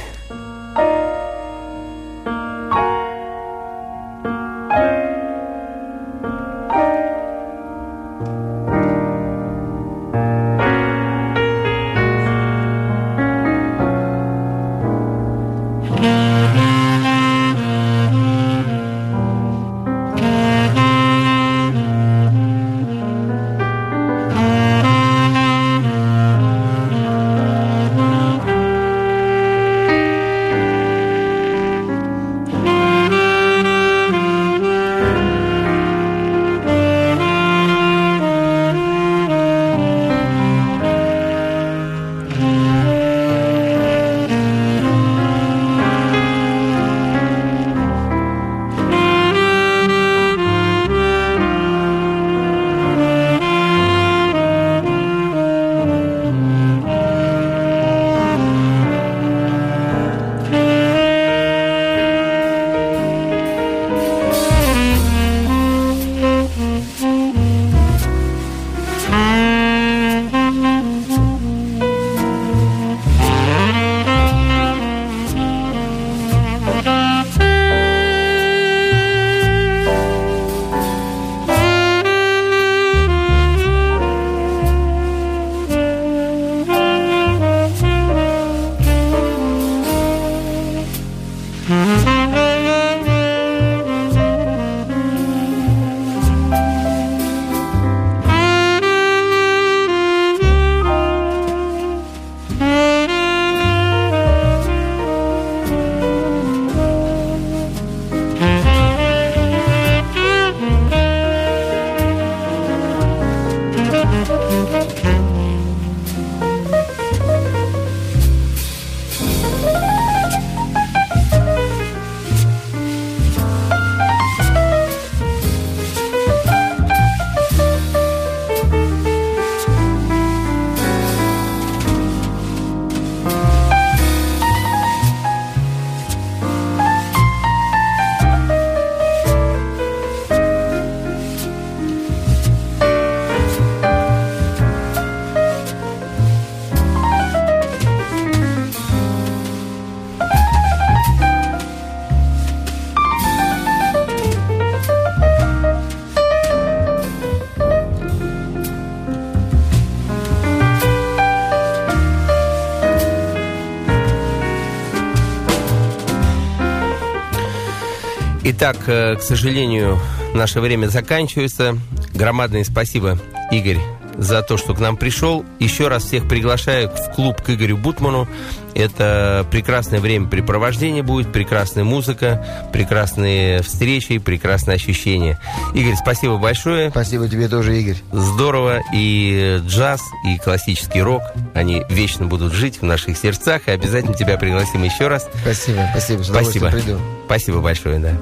Итак, 168.63 168.77
э, 168.87 169.17
к 169.17 169.23
сожалению, 169.23 169.99
наше 170.35 170.61
время 170.61 170.87
заканчивается. 170.87 171.77
Громадное 172.15 172.63
спасибо, 172.63 173.19
Игорь, 173.51 173.79
за 174.17 174.41
то, 174.43 174.57
что 174.57 174.73
к 174.73 174.79
нам 174.79 174.97
пришел. 174.97 175.45
Еще 175.59 175.89
раз 175.89 176.05
всех 176.05 176.29
приглашаю 176.29 176.89
в 176.89 177.13
клуб 177.13 177.43
к 177.43 177.51
Игорю 177.51 177.77
Бутману. 177.77 178.29
Это 178.75 179.45
прекрасное 179.51 179.99
времяпрепровождение 179.99 181.03
будет, 181.03 181.33
прекрасная 181.33 181.83
музыка, 181.83 182.47
прекрасные 182.73 183.63
встречи, 183.63 184.19
прекрасные 184.19 184.77
ощущения. 184.77 185.41
Игорь, 185.75 185.97
спасибо 185.97 186.37
большое. 186.37 186.91
Спасибо 186.91 187.29
тебе 187.29 187.49
тоже, 187.49 187.77
Игорь. 187.77 187.97
Здорово. 188.13 188.81
И 188.95 189.61
джаз, 189.67 190.03
и 190.25 190.39
классический 190.39 191.03
рок, 191.03 191.23
они 191.55 191.83
вечно 191.89 192.27
будут 192.27 192.53
жить 192.53 192.79
в 192.81 192.85
наших 192.85 193.19
сердцах. 193.19 193.63
И 193.67 193.73
обязательно 193.73 194.15
тебя 194.15 194.39
пригласим 194.39 194.85
еще 194.85 195.09
раз. 195.09 195.29
Спасибо, 195.43 195.85
спасибо. 195.91 196.23
С 196.23 196.29
спасибо. 196.29 196.71
Приду. 196.71 197.01
Спасибо 197.27 197.59
большое, 197.59 197.99
да. 197.99 198.17